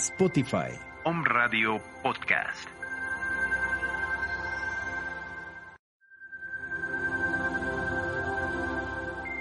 Spotify. 0.00 0.72
Home 1.04 1.22
Radio 1.28 1.78
Podcast. 2.02 2.68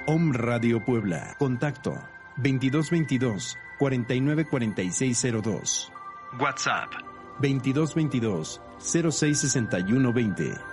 Om 0.06 0.34
Radio 0.34 0.80
Puebla. 0.84 1.36
Contacto 1.38 1.94
2222 2.42 3.56
494602. 3.80 5.92
WhatsApp 6.40 6.92
2222 7.40 8.60
066120. 8.80 10.69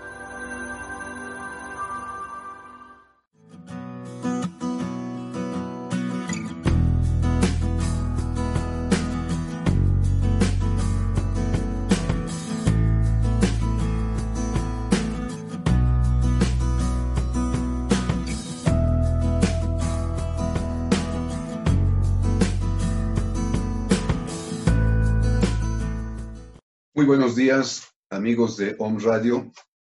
Buenos 27.07 27.37
días, 27.37 27.95
amigos 28.11 28.57
de 28.57 28.75
Home 28.81 28.99
Radio. 29.01 29.53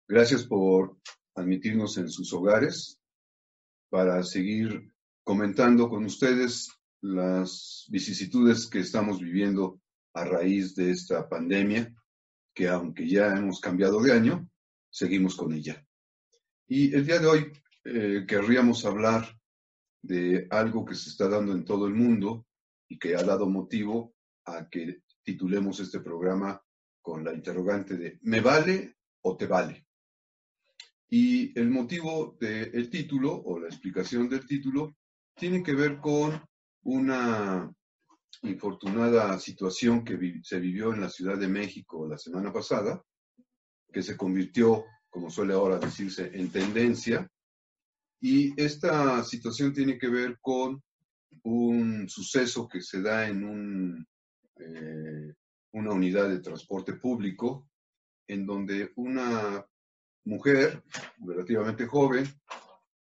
Gracias 0.09 0.44
por 0.44 0.97
admitirnos 1.36 1.97
en 1.97 2.09
sus 2.09 2.33
hogares 2.33 3.00
para 3.89 4.22
seguir 4.23 4.91
comentando 5.23 5.88
con 5.88 6.03
ustedes 6.03 6.69
las 7.00 7.85
vicisitudes 7.88 8.67
que 8.67 8.80
estamos 8.80 9.22
viviendo 9.22 9.80
a 10.16 10.25
raíz 10.25 10.75
de 10.75 10.91
esta 10.91 11.30
pandemia, 11.30 11.95
que 12.53 12.67
aunque 12.67 13.08
ya 13.08 13.38
hemos 13.38 13.61
cambiado 13.61 14.02
de 14.02 14.11
año, 14.11 14.50
seguimos 14.89 15.38
con 15.38 15.53
ella. 15.53 15.81
Y 16.67 16.94
el 16.94 17.05
día 17.05 17.19
de 17.19 17.28
hoy 17.28 17.53
eh, 17.85 18.25
querríamos 18.28 18.83
hablar 18.83 19.33
de 20.02 20.45
algo 20.50 20.83
que 20.83 20.95
se 20.95 21.09
está 21.09 21.30
dando 21.30 21.53
en 21.53 21.63
todo 21.63 21.88
el 21.88 21.94
mundo 21.94 22.45
y 22.89 23.00
que 23.00 23.16
ha 23.16 23.23
dado 23.23 23.50
motivo 23.50 24.13
a 24.44 24.67
que 24.67 25.03
titulemos 25.23 25.80
este 25.80 26.02
programa 26.02 26.61
con 27.08 27.23
la 27.23 27.33
interrogante 27.33 27.95
de 27.95 28.19
¿me 28.23 28.41
vale 28.41 28.97
o 29.22 29.38
te 29.38 29.47
vale? 29.47 29.86
Y 31.09 31.58
el 31.58 31.69
motivo 31.69 32.36
del 32.38 32.89
título 32.89 33.31
o 33.33 33.58
la 33.61 33.69
explicación 33.69 34.27
del 34.27 34.45
título 34.45 34.97
tiene 35.33 35.63
que 35.63 35.73
ver 35.73 36.02
con 36.02 36.38
una 36.83 37.73
infortunada 38.41 39.39
situación 39.39 40.03
que 40.03 40.41
se 40.44 40.59
vivió 40.59 40.94
en 40.94 41.00
la 41.00 41.09
Ciudad 41.09 41.38
de 41.38 41.47
México 41.47 42.05
la 42.09 42.17
semana 42.17 42.52
pasada, 42.52 43.02
que 43.89 44.03
se 44.03 44.17
convirtió, 44.17 44.84
como 45.09 45.29
suele 45.29 45.53
ahora 45.53 45.79
decirse, 45.79 46.29
en 46.34 46.51
tendencia. 46.51 47.25
Y 48.19 48.51
esta 48.62 49.23
situación 49.23 49.72
tiene 49.72 49.97
que 49.97 50.09
ver 50.09 50.40
con 50.41 50.84
un 51.44 52.09
suceso 52.09 52.67
que 52.67 52.81
se 52.81 53.01
da 53.01 53.29
en 53.29 53.46
un, 53.46 54.07
eh, 54.57 55.34
una 55.73 55.91
unidad 55.91 56.29
de 56.29 56.39
transporte 56.39 56.94
público, 56.94 57.69
en 58.28 58.45
donde 58.45 58.91
una 58.95 59.66
mujer 60.25 60.83
relativamente 61.25 61.85
joven 61.85 62.25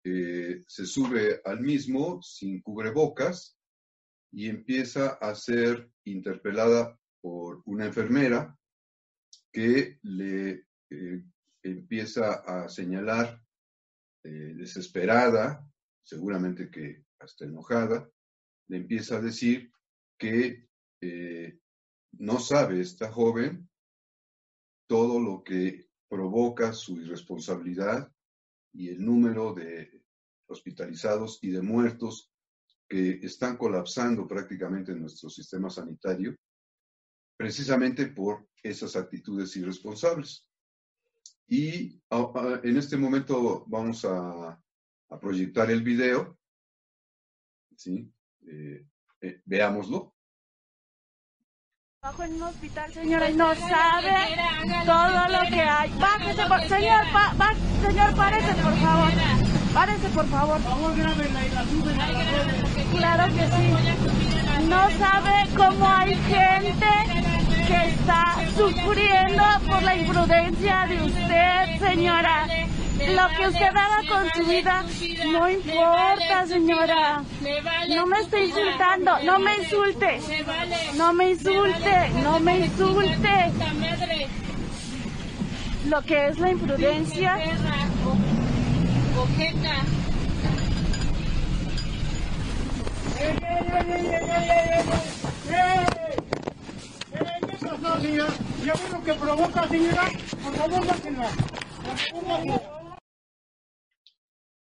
eh, 0.04 0.65
se 0.66 0.87
sube 0.87 1.43
al 1.44 1.60
mismo 1.60 2.22
sin 2.22 2.62
cubrebocas 2.62 3.59
y 4.32 4.48
empieza 4.48 5.19
a 5.21 5.34
ser 5.34 5.91
interpelada 6.04 6.98
por 7.21 7.62
una 7.66 7.87
enfermera 7.87 8.56
que 9.53 9.98
le 10.03 10.65
eh, 10.91 11.22
empieza 11.62 12.32
a 12.32 12.69
señalar 12.69 13.42
eh, 14.25 14.54
desesperada, 14.56 15.69
seguramente 16.03 16.71
que 16.71 17.04
hasta 17.19 17.44
enojada, 17.44 18.09
le 18.69 18.78
empieza 18.78 19.16
a 19.16 19.21
decir 19.21 19.71
que 20.19 20.69
no 22.12 22.38
sabe 22.38 22.81
esta 22.81 23.10
joven 23.12 23.69
todo 24.88 25.21
lo 25.21 25.43
que 25.44 25.88
provoca 26.09 26.72
su 26.72 27.00
irresponsabilidad 27.00 28.12
y 28.72 28.88
el 28.88 29.04
número 29.04 29.54
de 29.54 30.03
hospitalizados 30.48 31.38
y 31.43 31.50
de 31.50 31.62
muertos 31.62 32.32
que 32.88 33.21
están 33.22 33.56
colapsando 33.56 34.26
prácticamente 34.26 34.91
en 34.93 35.00
nuestro 35.00 35.31
sistema 35.31 35.71
sanitario, 35.71 36.34
precisamente 37.37 38.06
por 38.09 38.48
esas 38.62 38.97
actitudes 38.97 39.56
irresponsables. 39.56 40.47
Y 41.47 42.00
a- 42.10 42.32
a- 42.34 42.60
en 42.65 42.77
este 42.77 42.97
momento 42.97 43.65
vamos 43.69 44.04
a, 44.04 44.60
a 45.09 45.21
proyectar 45.21 45.71
el 45.71 45.82
video. 45.82 46.37
¿sí? 47.77 48.12
Eh, 48.47 48.84
eh, 49.21 49.42
veámoslo. 49.44 50.09
Trabajo 52.03 52.22
en 52.22 52.33
un 52.37 52.43
hospital, 52.44 52.93
señora, 52.94 53.28
y 53.28 53.34
no 53.34 53.55
sabe 53.55 54.16
todo 54.87 55.28
lo 55.28 55.50
que 55.50 55.61
hay. 55.61 55.91
Bájese, 56.00 56.47
por, 56.47 56.61
señor, 56.66 57.05
pa, 57.12 57.53
señor, 57.87 58.15
párese, 58.15 58.55
por 58.55 58.75
favor. 58.78 59.11
Párese, 59.75 60.09
por 60.09 60.27
favor. 60.28 60.60
Claro 62.97 63.25
que 63.34 63.44
sí. 63.44 64.66
No 64.66 64.91
sabe 64.99 65.47
cómo 65.55 65.91
hay 65.91 66.15
gente 66.15 66.87
que 67.66 67.89
está 67.91 68.34
sufriendo 68.56 69.44
por 69.69 69.83
la 69.83 69.94
imprudencia 69.94 70.87
de 70.87 71.03
usted, 71.03 71.87
señora. 71.87 72.47
Lo 73.09 73.28
que 73.37 73.49
usted 73.49 73.77
haga 73.77 74.03
con 74.09 74.31
su 74.34 74.44
vida 74.44 74.84
no 75.33 75.50
importa, 75.50 76.47
señora. 76.47 77.22
No 77.88 78.06
me 78.06 78.21
esté 78.21 78.44
insultando, 78.44 79.19
no 79.25 79.38
me 79.38 79.56
insulte. 79.56 80.21
No 80.97 81.12
me 81.12 81.31
insulte, 81.31 82.09
no 82.22 82.41
me 82.41 82.59
insulte. 82.59 83.53
Lo 85.89 86.03
que 86.03 86.28
es 86.28 86.39
la 86.39 86.50
imprudencia. 86.50 87.39
no, 97.81 98.00
señor. 98.00 98.28
Ya 98.65 98.75
ve 98.75 98.89
lo 98.93 99.03
que 99.03 99.15
provoca, 99.15 99.69
señora. 99.69 100.10
Por 100.43 100.55
favor. 100.55 102.80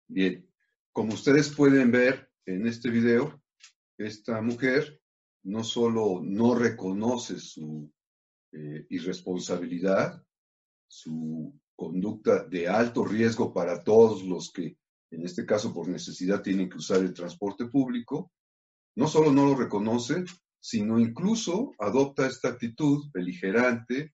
Bien, 0.07 0.47
como 0.93 1.13
ustedes 1.13 1.49
pueden 1.49 1.91
ver 1.91 2.29
en 2.45 2.67
este 2.67 2.89
video, 2.89 3.41
esta 3.97 4.41
mujer 4.41 5.01
no 5.43 5.63
solo 5.63 6.21
no 6.23 6.55
reconoce 6.55 7.39
su 7.39 7.91
eh, 8.51 8.85
irresponsabilidad, 8.89 10.23
su 10.87 11.59
conducta 11.75 12.43
de 12.45 12.67
alto 12.67 13.03
riesgo 13.03 13.53
para 13.53 13.83
todos 13.83 14.23
los 14.23 14.51
que, 14.51 14.77
en 15.11 15.25
este 15.25 15.45
caso 15.45 15.73
por 15.73 15.87
necesidad, 15.87 16.41
tienen 16.41 16.69
que 16.69 16.77
usar 16.77 17.01
el 17.01 17.13
transporte 17.13 17.65
público, 17.65 18.31
no 18.95 19.07
solo 19.07 19.31
no 19.31 19.45
lo 19.45 19.55
reconoce, 19.55 20.23
sino 20.59 20.99
incluso 20.99 21.73
adopta 21.79 22.27
esta 22.27 22.49
actitud 22.49 23.09
beligerante, 23.11 24.13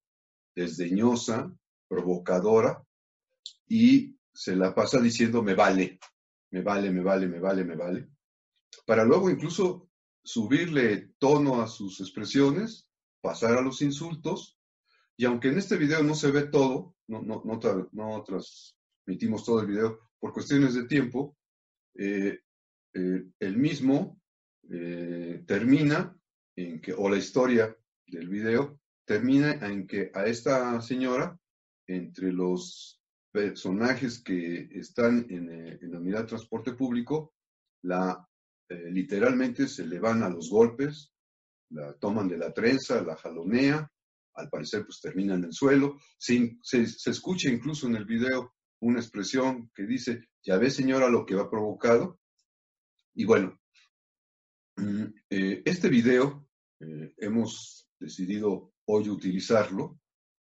desdeñosa, 0.55 1.53
provocadora, 1.87 2.81
y 3.67 4.17
se 4.33 4.55
la 4.55 4.73
pasa 4.73 4.99
diciendo 4.99 5.43
me 5.43 5.53
vale, 5.53 5.99
me 6.51 6.61
vale, 6.61 6.91
me 6.91 7.01
vale, 7.01 7.27
me 7.27 7.39
vale, 7.39 7.63
me 7.63 7.75
vale, 7.75 8.09
para 8.85 9.03
luego 9.03 9.29
incluso 9.29 9.89
subirle 10.23 11.13
tono 11.17 11.61
a 11.61 11.67
sus 11.67 11.99
expresiones, 11.99 12.87
pasar 13.21 13.57
a 13.57 13.61
los 13.61 13.81
insultos, 13.81 14.57
y 15.17 15.25
aunque 15.25 15.49
en 15.49 15.57
este 15.57 15.77
video 15.77 16.03
no 16.03 16.15
se 16.15 16.31
ve 16.31 16.43
todo, 16.43 16.95
no, 17.07 17.21
no, 17.21 17.43
no, 17.43 17.89
no 17.91 18.23
transmitimos 18.23 19.43
todo 19.43 19.61
el 19.61 19.67
video 19.67 19.99
por 20.19 20.33
cuestiones 20.33 20.73
de 20.73 20.85
tiempo, 20.85 21.37
eh, 21.95 22.39
eh, 22.93 23.23
el 23.39 23.57
mismo 23.57 24.21
eh, 24.69 25.43
termina 25.45 26.15
en 26.55 26.81
que, 26.81 26.93
o 26.93 27.09
la 27.09 27.17
historia 27.17 27.75
del 28.07 28.29
video 28.29 28.79
termina 29.05 29.53
en 29.53 29.87
que 29.87 30.11
a 30.13 30.25
esta 30.25 30.81
señora, 30.81 31.37
entre 31.87 32.31
los 32.31 33.00
personajes 33.31 34.21
que 34.21 34.69
están 34.71 35.25
en, 35.29 35.49
eh, 35.49 35.79
en 35.81 35.91
la 35.91 35.99
unidad 35.99 36.21
de 36.21 36.27
transporte 36.27 36.73
público, 36.73 37.33
la 37.83 38.27
literalmente 38.69 39.67
se 39.67 39.85
le 39.85 39.99
van 39.99 40.23
a 40.23 40.29
los 40.29 40.49
golpes, 40.49 41.11
la 41.71 41.93
toman 41.95 42.29
de 42.29 42.37
la 42.37 42.53
trenza, 42.53 43.01
la 43.01 43.17
jalonea, 43.17 43.91
al 44.35 44.49
parecer 44.49 44.85
pues 44.85 44.99
termina 45.01 45.35
en 45.35 45.45
el 45.45 45.53
suelo, 45.53 45.97
se, 46.17 46.57
escucha 47.05 47.49
incluso 47.49 47.87
en 47.87 47.95
el 47.95 48.05
video 48.05 48.53
una 48.79 48.99
expresión 48.99 49.69
que 49.75 49.83
dice, 49.83 50.25
ya 50.43 50.57
ve 50.57 50.69
señora 50.69 51.09
lo 51.09 51.25
que 51.25 51.35
ha 51.35 51.49
provocado. 51.49 52.19
Y 53.13 53.25
bueno, 53.25 53.59
mm, 54.77 55.05
eh, 55.29 55.61
este 55.65 55.89
video 55.89 56.47
eh, 56.79 57.13
hemos 57.17 57.87
decidido 57.99 58.73
hoy 58.85 59.09
utilizarlo 59.09 59.99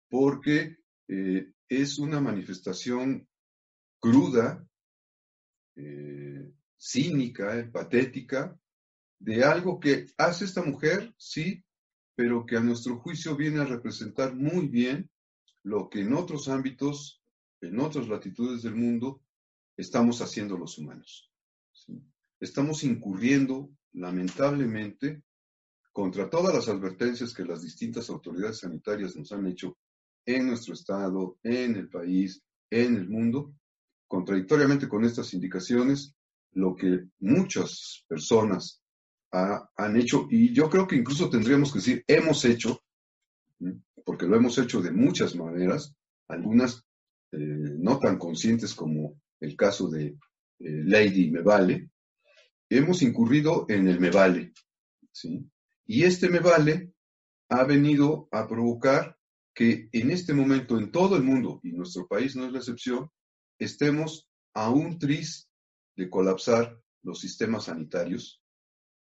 porque 0.08 0.78
eh, 1.08 1.52
es 1.68 1.98
una 1.98 2.20
manifestación 2.20 3.28
cruda, 3.98 4.66
cínica, 6.78 7.68
patética, 7.72 8.58
de 9.18 9.44
algo 9.44 9.80
que 9.80 10.06
hace 10.18 10.44
esta 10.44 10.62
mujer, 10.62 11.14
sí, 11.16 11.64
pero 12.14 12.46
que 12.46 12.56
a 12.56 12.60
nuestro 12.60 12.98
juicio 12.98 13.36
viene 13.36 13.60
a 13.60 13.64
representar 13.64 14.34
muy 14.34 14.68
bien 14.68 15.10
lo 15.62 15.88
que 15.88 16.00
en 16.00 16.14
otros 16.14 16.48
ámbitos, 16.48 17.22
en 17.60 17.80
otras 17.80 18.08
latitudes 18.08 18.62
del 18.62 18.74
mundo, 18.74 19.22
estamos 19.76 20.20
haciendo 20.22 20.56
los 20.56 20.78
humanos. 20.78 21.30
Estamos 22.38 22.84
incurriendo, 22.84 23.70
lamentablemente, 23.92 25.22
contra 25.92 26.28
todas 26.28 26.54
las 26.54 26.68
advertencias 26.68 27.32
que 27.34 27.44
las 27.44 27.62
distintas 27.62 28.08
autoridades 28.10 28.58
sanitarias 28.58 29.16
nos 29.16 29.32
han 29.32 29.46
hecho 29.46 29.76
en 30.26 30.48
nuestro 30.48 30.74
estado, 30.74 31.38
en 31.42 31.76
el 31.76 31.88
país, 31.88 32.42
en 32.70 32.96
el 32.96 33.08
mundo, 33.08 33.54
contradictoriamente 34.08 34.88
con 34.88 35.04
estas 35.04 35.32
indicaciones, 35.34 36.14
lo 36.52 36.74
que 36.74 37.04
muchas 37.20 38.04
personas 38.08 38.82
han 39.30 39.96
hecho, 39.96 40.26
y 40.30 40.52
yo 40.52 40.70
creo 40.70 40.86
que 40.86 40.96
incluso 40.96 41.28
tendríamos 41.28 41.72
que 41.72 41.78
decir, 41.78 42.04
hemos 42.06 42.44
hecho, 42.44 42.82
porque 44.04 44.26
lo 44.26 44.36
hemos 44.36 44.56
hecho 44.58 44.80
de 44.80 44.90
muchas 44.90 45.36
maneras, 45.36 45.94
algunas 46.28 46.84
eh, 47.32 47.38
no 47.38 47.98
tan 47.98 48.18
conscientes 48.18 48.74
como 48.74 49.20
el 49.40 49.56
caso 49.56 49.88
de 49.88 50.06
eh, 50.06 50.16
Lady 50.58 51.30
Me 51.30 51.42
Vale, 51.42 51.90
hemos 52.70 53.02
incurrido 53.02 53.66
en 53.68 53.88
el 53.88 54.00
Me 54.00 54.10
Vale. 54.10 54.52
¿sí? 55.12 55.46
Y 55.86 56.04
este 56.04 56.28
Me 56.30 56.40
Vale 56.40 56.92
ha 57.50 57.64
venido 57.64 58.28
a 58.32 58.48
provocar 58.48 59.15
que 59.56 59.88
en 59.92 60.10
este 60.10 60.34
momento 60.34 60.78
en 60.78 60.92
todo 60.92 61.16
el 61.16 61.22
mundo, 61.22 61.60
y 61.62 61.72
nuestro 61.72 62.06
país 62.06 62.36
no 62.36 62.44
es 62.44 62.52
la 62.52 62.58
excepción, 62.58 63.10
estemos 63.58 64.28
a 64.52 64.68
un 64.68 64.98
tris 64.98 65.48
de 65.96 66.10
colapsar 66.10 66.78
los 67.02 67.20
sistemas 67.20 67.64
sanitarios, 67.64 68.42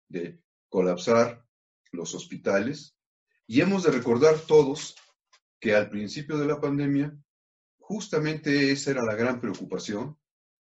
de 0.08 0.40
colapsar 0.68 1.44
los 1.90 2.14
hospitales. 2.14 2.94
Y 3.48 3.60
hemos 3.60 3.82
de 3.82 3.90
recordar 3.90 4.38
todos 4.38 4.94
que 5.58 5.74
al 5.74 5.90
principio 5.90 6.38
de 6.38 6.46
la 6.46 6.60
pandemia 6.60 7.12
justamente 7.80 8.70
esa 8.70 8.92
era 8.92 9.04
la 9.04 9.16
gran 9.16 9.40
preocupación. 9.40 10.16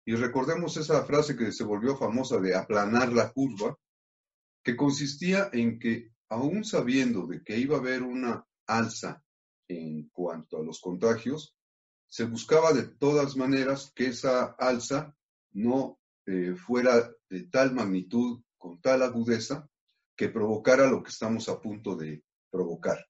Y 0.06 0.16
recordemos 0.16 0.78
esa 0.78 1.04
frase 1.04 1.36
que 1.36 1.52
se 1.52 1.66
volvió 1.66 1.98
famosa 1.98 2.40
de 2.40 2.56
aplanar 2.56 3.12
la 3.12 3.34
curva, 3.34 3.78
que 4.64 4.78
consistía 4.78 5.50
en 5.52 5.78
que 5.78 6.14
aún 6.30 6.64
sabiendo 6.64 7.28
de 7.28 7.44
que 7.44 7.58
iba 7.58 7.76
a 7.76 7.80
haber 7.80 8.04
una 8.04 8.48
alza 8.66 9.22
en 9.78 10.10
cuanto 10.10 10.58
a 10.58 10.64
los 10.64 10.80
contagios, 10.80 11.56
se 12.08 12.25
buscaba 12.25 12.74
de 12.74 12.84
todas 12.84 13.36
maneras 13.36 13.92
que 13.96 14.08
esa 14.08 14.56
alza 14.60 15.16
no 15.52 16.00
eh, 16.25 16.56
fuera 16.56 17.12
de 17.30 17.44
tal 17.48 17.74
magnitud 17.74 18.42
con 18.58 18.80
tal 18.81 19.02
agudeza 19.02 19.68
que 20.16 20.30
provocara 20.30 20.88
lo 20.88 21.02
que 21.02 21.10
estamos 21.10 21.50
a 21.50 21.60
punto 21.60 21.96
de 21.96 22.24
provocar, 22.52 23.06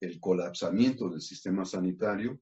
el 0.00 0.20
colapsamiento 0.20 1.10
del 1.10 1.20
sistema 1.20 1.64
sanitario, 1.64 2.40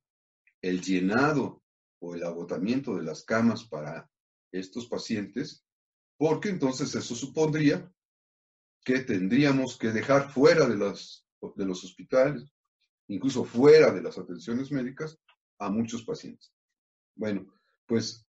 el 0.60 0.80
llenado 0.82 1.62
o 2.00 2.14
el 2.14 2.24
agotamiento 2.24 2.94
de 2.96 3.02
las 3.02 3.24
camas 3.24 3.64
para 3.64 4.08
estos 4.52 4.86
pacientes, 4.86 5.64
porque 6.18 6.50
entonces 6.50 6.94
eso 6.94 7.14
supondría 7.14 7.90
que 8.84 9.00
tendríamos 9.00 9.78
que 9.78 9.92
dejar 9.92 10.30
fuera 10.30 10.66
de, 10.66 10.76
las, 10.76 11.26
de 11.56 11.64
los 11.64 11.84
hospitales, 11.84 12.51
incluso 13.12 13.44
fuera 13.44 13.92
de 13.92 14.02
las 14.02 14.16
atenciones 14.18 14.72
médicas, 14.72 15.18
a 15.58 15.70
muchos 15.70 16.02
pacientes. 16.04 16.52
Bueno, 17.14 17.46
pues 17.86 18.26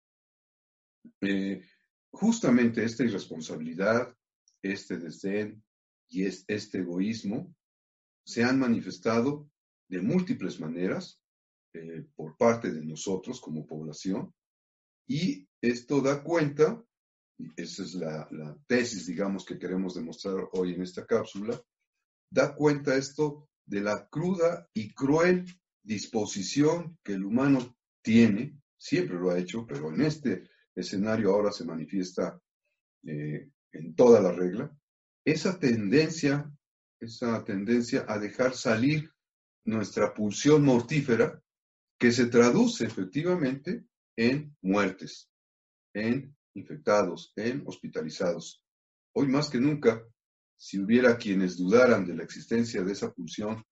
eh, 1.23 1.63
justamente 2.11 2.85
esta 2.85 3.05
irresponsabilidad, 3.05 4.15
este 4.63 4.99
desdén 4.99 5.65
y 6.09 6.25
este 6.25 6.79
egoísmo 6.79 7.55
se 8.25 8.45
han 8.45 8.59
manifestado 8.59 9.49
de 9.89 10.03
múltiples 10.03 10.61
maneras 10.61 11.21
eh, 11.73 12.07
por 12.15 12.37
parte 12.37 12.71
de 12.71 12.85
nosotros 12.85 13.41
como 13.41 13.67
población 13.67 14.35
y 15.09 15.49
esto 15.61 16.01
da 16.01 16.23
cuenta, 16.23 16.85
esa 17.57 17.83
es 17.83 17.95
la, 17.95 18.29
la, 18.31 18.57
tesis, 18.67 19.07
digamos, 19.07 19.45
que 19.45 19.59
queremos 19.59 19.95
demostrar 19.95 20.49
hoy 20.53 20.75
en 20.75 20.83
esta 20.83 21.07
cápsula, 21.07 21.61
da 22.31 22.55
cuenta 22.55 22.97
esto 22.97 23.49
de 23.67 23.81
la 23.81 24.09
cruda 24.09 24.69
y 24.73 24.95
cruel 24.95 25.45
disposición 25.83 26.99
que 27.03 27.15
el 27.15 27.25
humano 27.25 27.77
tiene, 28.03 28.61
siempre 28.77 29.17
lo 29.17 29.31
ha 29.31 29.39
hecho, 29.39 29.67
pero 29.67 29.93
en 29.93 30.01
este 30.03 30.49
escenario 30.75 31.33
ahora 31.33 31.53
se 31.53 31.65
manifiesta 31.65 32.41
eh, 33.05 33.51
en 33.73 33.95
toda 33.95 34.21
la 34.21 34.33
regla, 34.33 34.77
esa 35.25 35.59
tendencia, 35.59 36.51
esa 37.01 37.45
tendencia 37.45 38.05
a 38.09 38.19
dejar 38.19 38.55
salir 38.55 39.11
nuestra 39.65 40.15
pulsión 40.15 40.65
mortífera, 40.65 41.43
que 41.99 42.13
se 42.13 42.27
traduce 42.27 42.85
efectivamente 42.85 43.85
en 44.17 44.55
muertes, 44.61 45.31
en 45.95 46.37
infectados, 46.55 47.33
en 47.37 47.63
hospitalizados. 47.67 48.63
Hoy 49.15 49.29
más 49.29 49.51
que 49.51 49.59
nunca, 49.59 50.07
si 50.57 50.79
hubiera 50.79 51.17
quienes 51.17 51.57
dudaran 51.57 52.07
de 52.07 52.15
la 52.15 52.25
existencia 52.25 52.83
de 52.83 52.93
esa 52.93 53.13
pulsión 53.13 53.65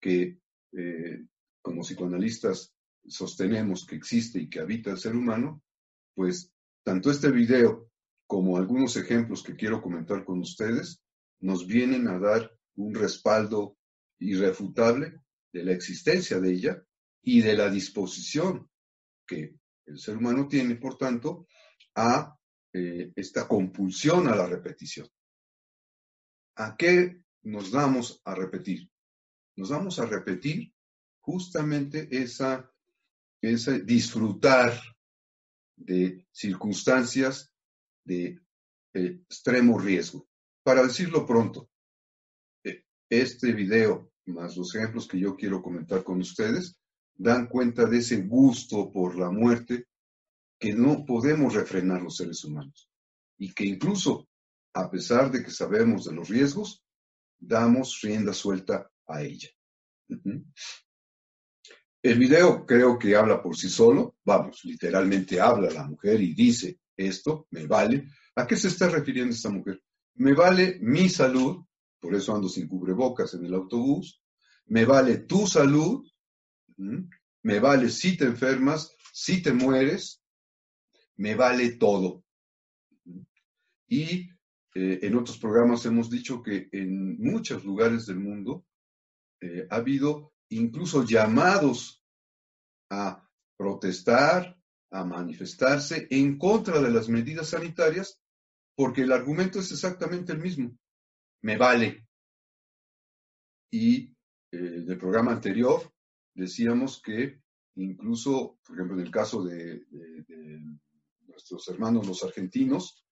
que 0.00 0.38
eh, 0.72 1.24
como 1.60 1.82
psicoanalistas 1.82 2.72
sostenemos 3.06 3.86
que 3.86 3.96
existe 3.96 4.40
y 4.40 4.48
que 4.48 4.60
habita 4.60 4.90
el 4.90 4.98
ser 4.98 5.14
humano, 5.14 5.62
pues 6.14 6.52
tanto 6.82 7.10
este 7.10 7.30
video 7.30 7.90
como 8.26 8.56
algunos 8.56 8.96
ejemplos 8.96 9.42
que 9.42 9.56
quiero 9.56 9.82
comentar 9.82 10.24
con 10.24 10.40
ustedes 10.40 11.02
nos 11.40 11.66
vienen 11.66 12.06
a 12.08 12.18
dar 12.18 12.52
un 12.76 12.94
respaldo 12.94 13.76
irrefutable 14.18 15.20
de 15.52 15.64
la 15.64 15.72
existencia 15.72 16.38
de 16.38 16.52
ella 16.52 16.84
y 17.22 17.40
de 17.40 17.54
la 17.54 17.70
disposición 17.70 18.68
que 19.26 19.56
el 19.86 19.98
ser 19.98 20.16
humano 20.16 20.46
tiene, 20.46 20.76
por 20.76 20.96
tanto, 20.96 21.46
a 21.94 22.36
eh, 22.72 23.12
esta 23.16 23.48
compulsión 23.48 24.28
a 24.28 24.36
la 24.36 24.46
repetición. 24.46 25.08
¿A 26.56 26.76
qué 26.76 27.22
nos 27.42 27.70
damos 27.70 28.20
a 28.24 28.34
repetir? 28.34 28.90
Nos 29.56 29.70
damos 29.70 29.98
a 29.98 30.06
repetir 30.06 30.72
justamente 31.20 32.08
esa, 32.10 32.70
ese 33.40 33.80
disfrutar 33.80 34.78
de 35.76 36.26
circunstancias 36.32 37.52
de 38.04 38.40
eh, 38.94 39.20
extremo 39.28 39.78
riesgo. 39.78 40.28
Para 40.62 40.82
decirlo 40.82 41.26
pronto, 41.26 41.70
eh, 42.64 42.84
este 43.08 43.52
video 43.52 44.10
más 44.26 44.56
los 44.56 44.74
ejemplos 44.74 45.06
que 45.06 45.18
yo 45.18 45.36
quiero 45.36 45.62
comentar 45.62 46.02
con 46.02 46.20
ustedes 46.20 46.76
dan 47.14 47.46
cuenta 47.46 47.84
de 47.86 47.98
ese 47.98 48.22
gusto 48.22 48.90
por 48.90 49.18
la 49.18 49.30
muerte 49.30 49.86
que 50.58 50.72
no 50.72 51.04
podemos 51.04 51.54
refrenar 51.54 52.02
los 52.02 52.16
seres 52.16 52.44
humanos 52.44 52.90
y 53.38 53.52
que 53.52 53.64
incluso 53.64 54.28
a 54.72 54.90
pesar 54.90 55.30
de 55.30 55.42
que 55.42 55.50
sabemos 55.50 56.04
de 56.04 56.12
los 56.12 56.28
riesgos, 56.28 56.84
damos 57.38 58.00
rienda 58.02 58.32
suelta 58.32 58.90
a 59.06 59.22
ella. 59.22 59.48
El 62.02 62.18
video 62.18 62.64
creo 62.64 62.98
que 62.98 63.14
habla 63.14 63.42
por 63.42 63.56
sí 63.56 63.68
solo, 63.68 64.16
vamos, 64.24 64.60
literalmente 64.64 65.40
habla 65.40 65.70
la 65.70 65.84
mujer 65.84 66.20
y 66.20 66.34
dice 66.34 66.80
esto, 66.96 67.46
me 67.50 67.66
vale. 67.66 68.08
¿A 68.36 68.46
qué 68.46 68.56
se 68.56 68.68
está 68.68 68.88
refiriendo 68.88 69.34
esta 69.34 69.50
mujer? 69.50 69.82
Me 70.14 70.32
vale 70.34 70.78
mi 70.80 71.08
salud, 71.08 71.64
por 71.98 72.14
eso 72.14 72.34
ando 72.34 72.48
sin 72.48 72.68
cubrebocas 72.68 73.34
en 73.34 73.44
el 73.44 73.54
autobús, 73.54 74.22
me 74.66 74.84
vale 74.84 75.18
tu 75.18 75.46
salud, 75.46 76.06
me 77.42 77.60
vale 77.60 77.90
si 77.90 78.16
te 78.16 78.24
enfermas, 78.24 78.94
si 79.12 79.42
te 79.42 79.52
mueres, 79.52 80.22
me 81.16 81.34
vale 81.34 81.72
todo. 81.72 82.24
Y 83.88 84.30
eh, 84.74 85.00
en 85.02 85.16
otros 85.16 85.38
programas 85.38 85.84
hemos 85.86 86.10
dicho 86.10 86.42
que 86.42 86.68
en 86.72 87.18
muchos 87.18 87.64
lugares 87.64 88.06
del 88.06 88.20
mundo 88.20 88.64
eh, 89.40 89.66
ha 89.68 89.76
habido 89.76 90.32
incluso 90.50 91.04
llamados 91.04 92.04
a 92.90 93.28
protestar, 93.56 94.56
a 94.92 95.04
manifestarse 95.04 96.06
en 96.10 96.38
contra 96.38 96.80
de 96.80 96.90
las 96.90 97.08
medidas 97.08 97.48
sanitarias, 97.48 98.20
porque 98.76 99.02
el 99.02 99.12
argumento 99.12 99.58
es 99.58 99.72
exactamente 99.72 100.32
el 100.32 100.38
mismo. 100.38 100.76
Me 101.42 101.56
vale. 101.56 102.06
Y 103.72 104.14
eh, 104.52 104.56
del 104.56 104.98
programa 104.98 105.32
anterior 105.32 105.92
decíamos 106.34 107.02
que 107.02 107.40
incluso, 107.76 108.58
por 108.64 108.76
ejemplo, 108.76 108.98
en 108.98 109.06
el 109.06 109.10
caso 109.10 109.42
de 109.44 109.84
nuestros 111.26 111.68
hermanos 111.68 112.06
los 112.06 112.22
argentinos, 112.24 113.04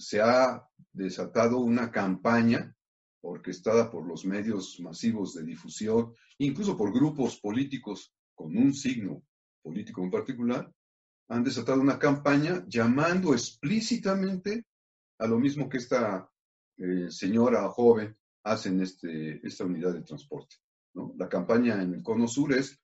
se 0.00 0.20
ha 0.20 0.66
desatado 0.92 1.58
una 1.58 1.90
campaña 1.90 2.74
orquestada 3.22 3.90
por 3.90 4.06
los 4.06 4.24
medios 4.24 4.80
masivos 4.80 5.34
de 5.34 5.44
difusión, 5.44 6.14
incluso 6.38 6.76
por 6.76 6.92
grupos 6.92 7.38
políticos 7.38 8.14
con 8.34 8.56
un 8.56 8.72
signo 8.72 9.22
político 9.62 10.02
en 10.02 10.10
particular, 10.10 10.72
han 11.28 11.44
desatado 11.44 11.80
una 11.80 11.98
campaña 11.98 12.64
llamando 12.66 13.34
explícitamente 13.34 14.64
a 15.18 15.26
lo 15.26 15.38
mismo 15.38 15.68
que 15.68 15.76
esta 15.76 16.28
eh, 16.78 17.10
señora 17.10 17.68
joven 17.68 18.16
hace 18.42 18.70
en 18.70 18.80
este, 18.80 19.46
esta 19.46 19.64
unidad 19.66 19.92
de 19.92 20.02
transporte. 20.02 20.56
La 21.18 21.28
campaña 21.28 21.80
en 21.82 21.94
el 21.94 22.02
Cono 22.02 22.26
Sur 22.26 22.54
es 22.54 22.80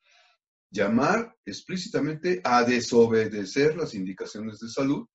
llamar 0.70 1.34
explícitamente 1.46 2.42
a 2.44 2.62
desobedecer 2.62 3.74
las 3.74 3.94
indicaciones 3.94 4.60
de 4.60 4.68
salud 4.68 5.08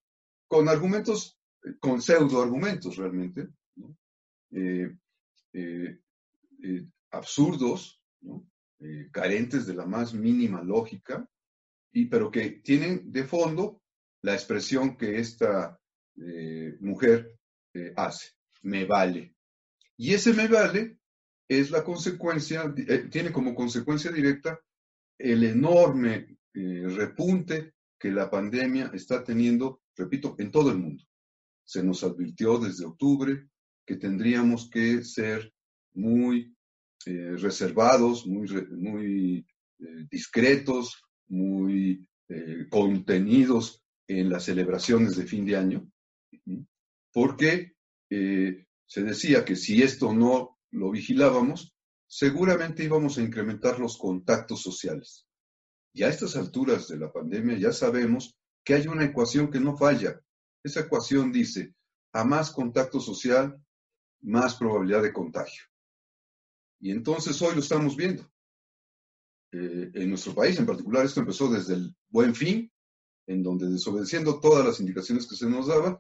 con 0.47 0.67
argumentos 0.67 1.40
con 1.79 2.01
pseudo 2.01 2.41
argumentos 2.41 2.97
realmente, 2.97 3.49
eh, 4.51 4.95
eh, 5.53 5.99
eh, 6.63 6.85
absurdos, 7.11 7.97
carentes 9.11 9.67
de 9.67 9.75
la 9.75 9.85
más 9.85 10.11
mínima 10.11 10.63
lógica, 10.63 11.29
y, 11.91 12.05
pero 12.05 12.31
que 12.31 12.49
tienen 12.63 13.11
de 13.11 13.25
fondo 13.25 13.79
la 14.23 14.33
expresión 14.33 14.97
que 14.97 15.19
esta 15.19 15.79
mujer 16.79 17.37
hace, 17.95 18.29
me 18.63 18.85
vale. 18.85 19.35
Y 19.97 20.15
ese 20.15 20.33
me 20.33 20.47
vale 20.47 20.97
es 21.47 21.69
la 21.69 21.83
consecuencia, 21.83 22.73
tiene 23.11 23.31
como 23.31 23.53
consecuencia 23.53 24.11
directa 24.11 24.59
el 25.15 25.43
enorme 25.43 26.39
repunte 26.51 27.75
que 27.99 28.09
la 28.09 28.31
pandemia 28.31 28.89
está 28.95 29.23
teniendo, 29.23 29.83
repito, 29.95 30.33
en 30.39 30.49
todo 30.49 30.71
el 30.71 30.79
mundo 30.79 31.03
se 31.63 31.83
nos 31.83 32.03
advirtió 32.03 32.57
desde 32.57 32.85
octubre 32.85 33.47
que 33.85 33.95
tendríamos 33.95 34.69
que 34.69 35.03
ser 35.03 35.53
muy 35.93 36.55
eh, 37.05 37.35
reservados, 37.37 38.27
muy, 38.27 39.45
eh, 39.79 40.07
discretos, 40.09 41.01
muy 41.27 42.07
eh, 42.29 42.67
contenidos 42.69 43.83
en 44.07 44.29
las 44.29 44.45
celebraciones 44.45 45.15
de 45.15 45.25
fin 45.25 45.45
de 45.45 45.55
año, 45.55 45.89
porque 47.11 47.73
se 48.09 49.03
decía 49.03 49.45
que 49.45 49.55
si 49.55 49.81
esto 49.81 50.13
no 50.13 50.59
lo 50.71 50.91
vigilábamos, 50.91 51.73
seguramente 52.07 52.83
íbamos 52.83 53.17
a 53.17 53.21
incrementar 53.21 53.79
los 53.79 53.97
contactos 53.97 54.61
sociales. 54.61 55.25
Y 55.93 56.03
a 56.03 56.09
estas 56.09 56.35
alturas 56.35 56.89
de 56.89 56.97
la 56.97 57.11
pandemia 57.11 57.57
ya 57.57 57.71
sabemos 57.71 58.37
que 58.65 58.73
hay 58.73 58.87
una 58.87 59.05
ecuación 59.05 59.49
que 59.49 59.61
no 59.61 59.77
falla, 59.77 60.19
esa 60.63 60.81
ecuación 60.81 61.31
dice, 61.31 61.73
a 62.13 62.23
más 62.23 62.51
contacto 62.51 62.99
social, 62.99 63.61
más 64.21 64.55
probabilidad 64.55 65.01
de 65.01 65.13
contagio. 65.13 65.63
Y 66.79 66.91
entonces 66.91 67.41
hoy 67.41 67.53
lo 67.53 67.61
estamos 67.61 67.95
viendo. 67.95 68.29
Eh, 69.51 69.91
en 69.93 70.09
nuestro 70.09 70.33
país 70.33 70.57
en 70.57 70.65
particular, 70.65 71.05
esto 71.05 71.19
empezó 71.19 71.49
desde 71.49 71.75
el 71.75 71.95
buen 72.09 72.33
fin, 72.33 72.71
en 73.27 73.43
donde 73.43 73.69
desobedeciendo 73.69 74.39
todas 74.39 74.65
las 74.65 74.79
indicaciones 74.79 75.27
que 75.27 75.35
se 75.35 75.49
nos 75.49 75.67
daban, 75.67 75.99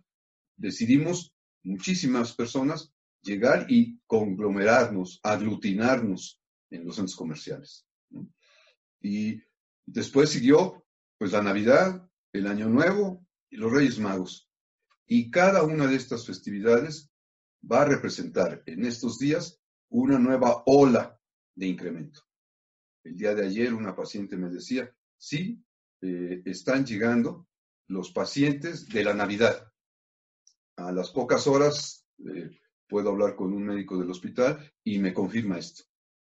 decidimos 0.55 1.33
muchísimas 1.63 2.33
personas 2.33 2.93
llegar 3.21 3.65
y 3.69 3.99
conglomerarnos, 4.07 5.19
aglutinarnos 5.23 6.41
en 6.71 6.85
los 6.85 6.95
centros 6.95 7.15
comerciales. 7.15 7.85
Y 9.01 9.41
después 9.85 10.29
siguió 10.29 10.85
pues 11.17 11.31
la 11.31 11.43
Navidad, 11.43 12.09
el 12.33 12.47
Año 12.47 12.67
Nuevo 12.67 13.25
y 13.49 13.57
los 13.57 13.71
Reyes 13.71 13.99
Magos. 13.99 14.50
Y 15.13 15.29
cada 15.29 15.63
una 15.63 15.87
de 15.87 15.97
estas 15.97 16.25
festividades 16.25 17.11
va 17.69 17.81
a 17.81 17.85
representar 17.85 18.63
en 18.65 18.85
estos 18.85 19.19
días 19.19 19.59
una 19.89 20.17
nueva 20.17 20.63
ola 20.65 21.19
de 21.53 21.67
incremento. 21.67 22.21
El 23.03 23.17
día 23.17 23.35
de 23.35 23.45
ayer 23.45 23.73
una 23.73 23.93
paciente 23.93 24.37
me 24.37 24.47
decía, 24.47 24.89
sí, 25.17 25.61
eh, 26.01 26.41
están 26.45 26.85
llegando 26.85 27.45
los 27.89 28.13
pacientes 28.13 28.87
de 28.87 29.03
la 29.03 29.13
Navidad. 29.13 29.69
A 30.77 30.93
las 30.93 31.09
pocas 31.09 31.45
horas 31.45 32.07
eh, 32.19 32.49
puedo 32.87 33.09
hablar 33.09 33.35
con 33.35 33.51
un 33.51 33.65
médico 33.65 33.97
del 33.97 34.11
hospital 34.11 34.71
y 34.81 34.99
me 34.99 35.13
confirma 35.13 35.57
esto. 35.57 35.83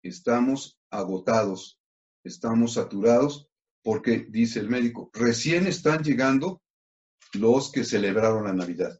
Estamos 0.01 0.79
agotados, 0.89 1.81
estamos 2.23 2.75
saturados 2.75 3.49
porque, 3.83 4.25
dice 4.29 4.61
el 4.61 4.69
médico, 4.69 5.09
recién 5.11 5.67
están 5.67 6.01
llegando 6.01 6.61
los 7.33 7.71
que 7.71 7.83
celebraron 7.83 8.45
la 8.45 8.53
Navidad. 8.53 8.99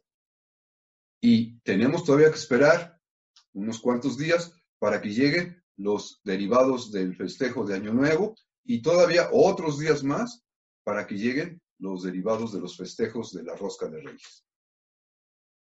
Y 1.20 1.58
tenemos 1.60 2.04
todavía 2.04 2.30
que 2.30 2.38
esperar 2.38 2.98
unos 3.52 3.80
cuantos 3.80 4.16
días 4.16 4.54
para 4.78 5.00
que 5.00 5.10
lleguen 5.10 5.62
los 5.76 6.20
derivados 6.24 6.92
del 6.92 7.16
festejo 7.16 7.64
de 7.64 7.74
Año 7.74 7.92
Nuevo 7.92 8.34
y 8.64 8.82
todavía 8.82 9.28
otros 9.32 9.78
días 9.78 10.02
más 10.02 10.42
para 10.84 11.06
que 11.06 11.16
lleguen 11.16 11.60
los 11.78 12.02
derivados 12.02 12.52
de 12.52 12.60
los 12.60 12.76
festejos 12.76 13.32
de 13.32 13.42
la 13.42 13.56
Rosca 13.56 13.88
de 13.88 14.00
Reyes. 14.00 14.44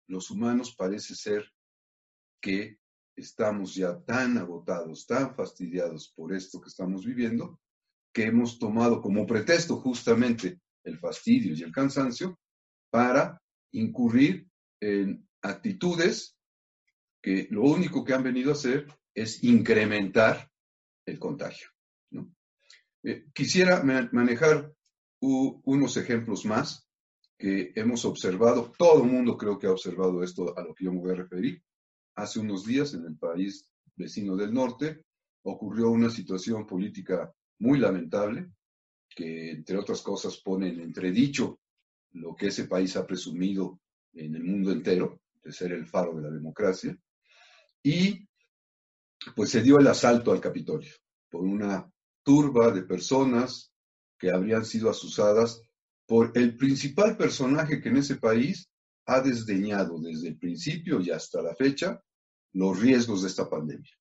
Los 0.07 0.31
humanos 0.31 0.75
parece 0.75 1.15
ser 1.15 1.51
que 2.41 2.79
estamos 3.15 3.75
ya 3.75 3.99
tan 4.03 4.37
agotados, 4.37 5.05
tan 5.05 5.35
fastidiados 5.35 6.13
por 6.15 6.33
esto 6.33 6.61
que 6.61 6.69
estamos 6.69 7.05
viviendo, 7.05 7.59
que 8.13 8.25
hemos 8.25 8.57
tomado 8.57 9.01
como 9.01 9.25
pretexto 9.25 9.77
justamente 9.77 10.59
el 10.83 10.97
fastidio 10.99 11.55
y 11.55 11.63
el 11.63 11.71
cansancio 11.71 12.39
para 12.97 13.39
incurrir 13.73 14.49
en 14.81 15.29
actitudes 15.43 16.35
que 17.21 17.47
lo 17.51 17.61
único 17.61 18.03
que 18.03 18.15
han 18.15 18.23
venido 18.23 18.49
a 18.49 18.53
hacer 18.53 18.87
es 19.13 19.43
incrementar 19.43 20.49
el 21.05 21.19
contagio. 21.19 21.67
Eh, 23.03 23.25
quisiera 23.35 23.83
manejar 23.83 24.73
unos 25.21 25.95
ejemplos 25.97 26.43
más 26.45 26.89
que 27.37 27.71
hemos 27.75 28.03
observado. 28.03 28.73
Todo 28.75 29.03
el 29.03 29.11
mundo 29.11 29.37
creo 29.37 29.59
que 29.59 29.67
ha 29.67 29.71
observado 29.73 30.23
esto 30.23 30.57
a 30.57 30.63
lo 30.63 30.73
que 30.73 30.85
yo 30.85 30.91
me 30.91 30.99
voy 30.99 31.11
a 31.11 31.21
referir. 31.21 31.61
Hace 32.15 32.39
unos 32.39 32.65
días 32.65 32.95
en 32.95 33.05
el 33.05 33.15
país 33.15 33.71
vecino 33.95 34.35
del 34.35 34.51
norte 34.51 35.03
ocurrió 35.43 35.91
una 35.91 36.09
situación 36.09 36.65
política 36.65 37.31
muy 37.59 37.77
lamentable 37.77 38.49
que, 39.07 39.51
entre 39.51 39.77
otras 39.77 40.01
cosas, 40.01 40.37
pone 40.37 40.69
en 40.69 40.79
entredicho 40.79 41.59
lo 42.13 42.35
que 42.35 42.47
ese 42.47 42.65
país 42.65 42.95
ha 42.95 43.05
presumido 43.05 43.79
en 44.13 44.35
el 44.35 44.43
mundo 44.43 44.71
entero, 44.71 45.21
de 45.43 45.51
ser 45.51 45.71
el 45.71 45.85
faro 45.85 46.15
de 46.15 46.23
la 46.23 46.29
democracia, 46.29 46.97
y 47.83 48.27
pues 49.35 49.49
se 49.49 49.61
dio 49.61 49.79
el 49.79 49.87
asalto 49.87 50.31
al 50.31 50.41
Capitolio 50.41 50.91
por 51.29 51.43
una 51.43 51.89
turba 52.23 52.71
de 52.71 52.83
personas 52.83 53.71
que 54.17 54.31
habrían 54.31 54.65
sido 54.65 54.89
asusadas 54.89 55.61
por 56.05 56.31
el 56.35 56.57
principal 56.57 57.17
personaje 57.17 57.81
que 57.81 57.89
en 57.89 57.97
ese 57.97 58.15
país 58.15 58.69
ha 59.05 59.21
desdeñado 59.21 59.99
desde 59.99 60.29
el 60.29 60.37
principio 60.37 60.99
y 60.99 61.11
hasta 61.11 61.41
la 61.41 61.55
fecha 61.55 62.01
los 62.53 62.79
riesgos 62.79 63.21
de 63.21 63.27
esta 63.27 63.49
pandemia. 63.49 63.91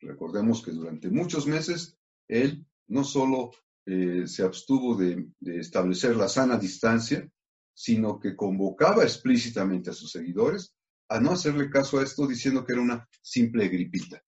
Recordemos 0.00 0.62
que 0.62 0.70
durante 0.70 1.10
muchos 1.10 1.46
meses 1.46 1.98
él 2.28 2.66
no 2.86 3.04
solo 3.04 3.50
eh, 3.90 4.26
se 4.26 4.42
abstuvo 4.42 4.94
de, 4.96 5.30
establecer 5.40 6.14
la 6.14 6.28
sana 6.28 6.58
distancia, 6.58 7.26
sino 7.72 8.20
que 8.20 8.36
convocaba 8.36 9.02
explícitamente 9.02 9.88
a 9.88 9.94
sus 9.94 10.10
seguidores 10.12 10.74
a 11.08 11.18
no 11.18 11.30
hacerle 11.30 11.70
caso 11.70 11.98
a 11.98 12.02
esto 12.02 12.26
diciendo 12.26 12.66
que 12.66 12.74
era 12.74 12.82
una 12.82 13.08
simple 13.22 13.66
gripita. 13.68 14.22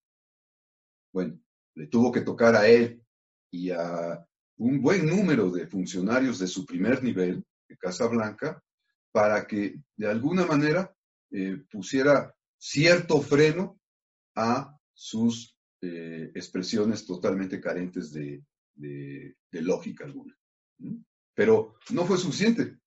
Bueno, 1.12 1.38
le 1.74 1.88
tuvo 1.88 2.10
que 2.10 2.22
tocar 2.22 2.56
a 2.56 2.68
él 2.68 3.02
y 3.50 3.70
a 3.70 4.26
un 4.56 4.80
buen 4.80 5.04
número 5.04 5.50
de 5.50 5.66
funcionarios 5.66 6.38
de 6.38 6.46
su 6.46 6.64
primer 6.64 7.02
nivel, 7.02 7.44
de 7.68 7.76
Casa 7.76 8.06
Blanca, 8.06 8.62
para 9.12 9.46
que 9.46 9.74
de 9.94 10.08
alguna 10.08 10.46
manera 10.46 10.90
eh, 11.32 11.62
pusiera 11.70 12.34
cierto 12.56 13.20
freno 13.20 13.78
a 14.34 14.74
sus 14.94 15.54
eh, 15.82 16.30
expresiones 16.34 17.04
totalmente 17.04 17.60
carentes 17.60 18.10
de, 18.10 18.42
de, 18.80 19.36
lógica 19.52 20.04
alguna. 20.04 20.36
Pero 21.34 21.74
no 21.90 22.04
fue 22.04 22.18
suficiente, 22.18 22.78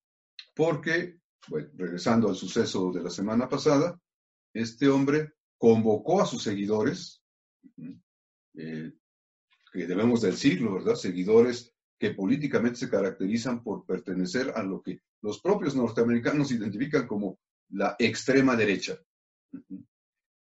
porque 0.56 1.20
Bueno, 1.48 1.70
regresando 1.76 2.30
al 2.30 2.36
suceso 2.36 2.92
de 2.92 3.04
la 3.04 3.10
semana 3.10 3.50
pasada, 3.50 4.00
este 4.54 4.88
hombre 4.88 5.34
convocó 5.58 6.22
a 6.22 6.26
sus 6.26 6.42
seguidores, 6.42 7.22
eh, 8.56 8.94
que 9.74 9.88
debemos 9.88 10.22
decirlo, 10.22 10.76
¿verdad? 10.76 10.96
Seguidores 10.96 11.74
que 12.00 12.12
políticamente 12.12 12.80
se 12.80 12.90
caracterizan 12.90 13.64
por 13.64 13.86
pertenecer 13.86 14.52
a 14.56 14.64
lo 14.64 14.82
que 14.82 15.00
los 15.22 15.42
propios 15.42 15.76
norteamericanos 15.76 16.52
identifican 16.52 17.08
como 17.08 17.40
la 17.70 17.96
extrema 17.98 18.56
derecha. 18.56 19.00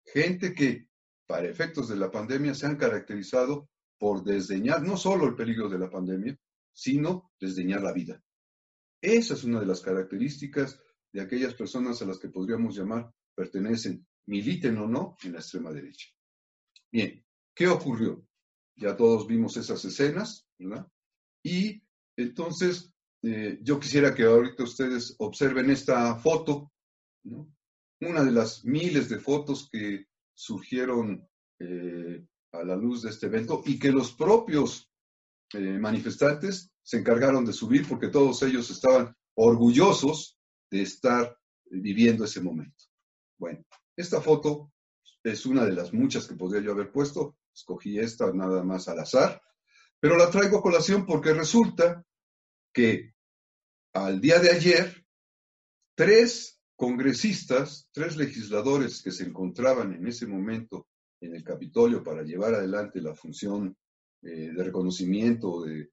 Gente 0.06 0.54
que, 0.54 0.88
para 1.28 1.48
efectos 1.48 1.88
de 1.88 1.96
la 1.96 2.12
pandemia, 2.12 2.54
se 2.54 2.66
han 2.66 2.76
caracterizado 2.76 3.70
por 4.02 4.24
desdeñar 4.24 4.82
no 4.82 4.98
solo 4.98 5.28
el 5.28 5.36
peligro 5.36 5.70
de 5.70 5.78
la 5.78 5.88
pandemia, 5.88 6.36
sino 6.74 7.32
desdeñar 7.40 7.84
la 7.84 7.94
vida. 7.94 8.20
Esa 9.00 9.36
es 9.36 9.44
una 9.44 9.60
de 9.60 9.68
las 9.68 9.82
características 9.82 10.82
de 11.14 11.22
aquellas 11.22 11.54
personas 11.54 12.02
a 12.02 12.06
las 12.06 12.18
que 12.18 12.30
podríamos 12.30 12.76
llamar 12.76 13.14
pertenecen, 13.36 14.08
militen 14.26 14.80
o 14.80 14.88
no, 14.88 15.18
en 15.22 15.34
la 15.34 15.38
extrema 15.38 15.72
derecha. 15.72 16.08
Bien, 16.92 17.24
¿qué 17.54 17.68
ocurrió? 17.68 18.26
Ya 18.76 18.98
todos 18.98 19.28
vimos 19.28 19.56
esas 19.58 19.86
escenas, 19.86 20.48
¿verdad? 20.58 20.88
Y 21.44 21.84
entonces 22.18 22.92
eh, 23.22 23.60
yo 23.62 23.80
quisiera 23.80 24.16
que 24.16 24.24
ahorita 24.24 24.64
ustedes 24.64 25.14
observen 25.20 25.70
esta 25.70 26.16
foto, 26.16 26.72
¿no? 27.26 27.54
una 28.00 28.24
de 28.24 28.32
las 28.32 28.66
miles 28.66 29.10
de 29.10 29.20
fotos 29.20 29.70
que 29.72 30.08
surgieron 30.34 31.30
eh, 31.60 32.26
a 32.52 32.64
la 32.64 32.76
luz 32.76 33.04
de 33.04 33.10
este 33.10 33.28
evento 33.28 33.62
y 33.66 33.80
que 33.80 33.92
los 33.92 34.12
propios 34.14 34.90
eh, 35.54 35.78
manifestantes 35.80 36.72
se 36.84 36.98
encargaron 36.98 37.46
de 37.46 37.54
subir 37.54 37.88
porque 37.88 38.08
todos 38.08 38.42
ellos 38.44 38.70
estaban 38.70 39.16
orgullosos 39.36 40.38
de 40.70 40.82
estar 40.82 41.38
viviendo 41.66 42.26
ese 42.26 42.42
momento. 42.42 42.86
Bueno, 43.38 43.64
esta 43.96 44.22
foto 44.22 44.72
es 45.24 45.46
una 45.46 45.66
de 45.66 45.74
las 45.74 45.94
muchas 45.94 46.28
que 46.28 46.36
podría 46.36 46.62
yo 46.62 46.72
haber 46.72 46.92
puesto, 46.92 47.38
escogí 47.54 48.00
esta 48.00 48.32
nada 48.34 48.64
más 48.64 48.88
al 48.88 49.00
azar, 49.00 49.42
pero 50.00 50.18
la 50.18 50.30
traigo 50.30 50.58
a 50.58 50.62
colación 50.62 51.06
porque 51.06 51.34
resulta 51.34 52.04
que 52.74 53.14
al 53.94 54.22
día 54.22 54.40
de 54.40 54.52
ayer, 54.52 55.06
tres 55.96 56.62
congresistas, 56.76 57.90
tres 57.92 58.18
legisladores 58.18 59.04
que 59.04 59.12
se 59.12 59.26
encontraban 59.26 59.94
en 59.94 60.08
ese 60.08 60.26
momento 60.26 60.88
en 61.22 61.36
el 61.36 61.44
Capitolio 61.44 62.04
para 62.04 62.24
llevar 62.24 62.56
adelante 62.56 63.00
la 63.02 63.16
función 63.16 63.76
eh, 64.24 64.52
de 64.54 64.64
reconocimiento, 64.64 65.64
de, 65.64 65.90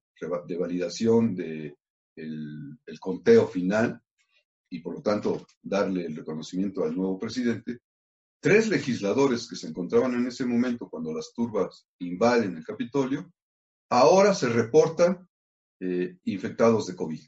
de 0.47 0.57
validación 0.57 1.35
del 1.35 1.77
de 2.15 2.77
el 2.85 2.99
conteo 2.99 3.47
final 3.47 4.01
y 4.69 4.79
por 4.79 4.95
lo 4.95 5.01
tanto 5.01 5.45
darle 5.61 6.05
el 6.05 6.15
reconocimiento 6.15 6.83
al 6.83 6.95
nuevo 6.95 7.17
presidente, 7.17 7.79
tres 8.39 8.69
legisladores 8.69 9.47
que 9.47 9.55
se 9.55 9.67
encontraban 9.67 10.13
en 10.13 10.27
ese 10.27 10.45
momento 10.45 10.89
cuando 10.89 11.13
las 11.13 11.33
turbas 11.33 11.87
invaden 11.99 12.57
el 12.57 12.63
Capitolio, 12.63 13.31
ahora 13.89 14.33
se 14.33 14.49
reportan 14.49 15.27
eh, 15.79 16.17
infectados 16.25 16.87
de 16.87 16.95
COVID. 16.95 17.21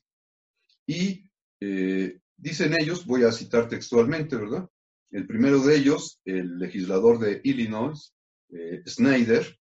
Y 0.87 1.29
eh, 1.59 2.19
dicen 2.37 2.75
ellos, 2.79 3.05
voy 3.05 3.23
a 3.23 3.31
citar 3.31 3.67
textualmente, 3.67 4.35
¿verdad? 4.35 4.67
El 5.11 5.27
primero 5.27 5.59
de 5.59 5.75
ellos, 5.75 6.21
el 6.23 6.57
legislador 6.57 7.19
de 7.19 7.41
Illinois, 7.43 8.13
eh, 8.49 8.81
Snyder, 8.87 9.59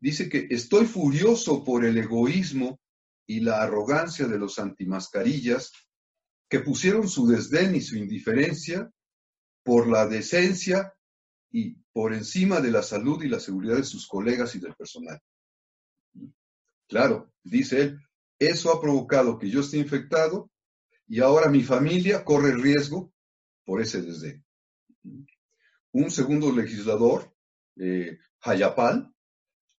dice 0.00 0.28
que 0.28 0.46
estoy 0.50 0.86
furioso 0.86 1.64
por 1.64 1.84
el 1.84 1.98
egoísmo 1.98 2.80
y 3.26 3.40
la 3.40 3.62
arrogancia 3.62 4.28
de 4.28 4.38
los 4.38 4.58
antimascarillas 4.60 5.72
que 6.48 6.60
pusieron 6.60 7.08
su 7.08 7.26
desdén 7.26 7.74
y 7.74 7.80
su 7.80 7.96
indiferencia 7.96 8.88
por 9.64 9.88
la 9.88 10.06
decencia 10.06 10.94
y 11.50 11.74
por 11.92 12.14
encima 12.14 12.60
de 12.60 12.70
la 12.70 12.84
salud 12.84 13.20
y 13.22 13.28
la 13.28 13.40
seguridad 13.40 13.76
de 13.76 13.84
sus 13.84 14.06
colegas 14.06 14.54
y 14.54 14.60
del 14.60 14.76
personal. 14.76 15.20
Claro, 16.88 17.32
dice 17.42 17.80
él, 17.82 17.98
eso 18.38 18.72
ha 18.72 18.80
provocado 18.80 19.38
que 19.38 19.50
yo 19.50 19.60
esté 19.60 19.78
infectado 19.78 20.48
y 21.08 21.20
ahora 21.20 21.50
mi 21.50 21.64
familia 21.64 22.24
corre 22.24 22.54
riesgo 22.54 23.12
por 23.64 23.80
ese 23.80 24.02
desdén. 24.02 24.45
Un 25.92 26.10
segundo 26.10 26.52
legislador, 26.52 27.34
eh, 27.76 28.18
Hayapal, 28.40 29.12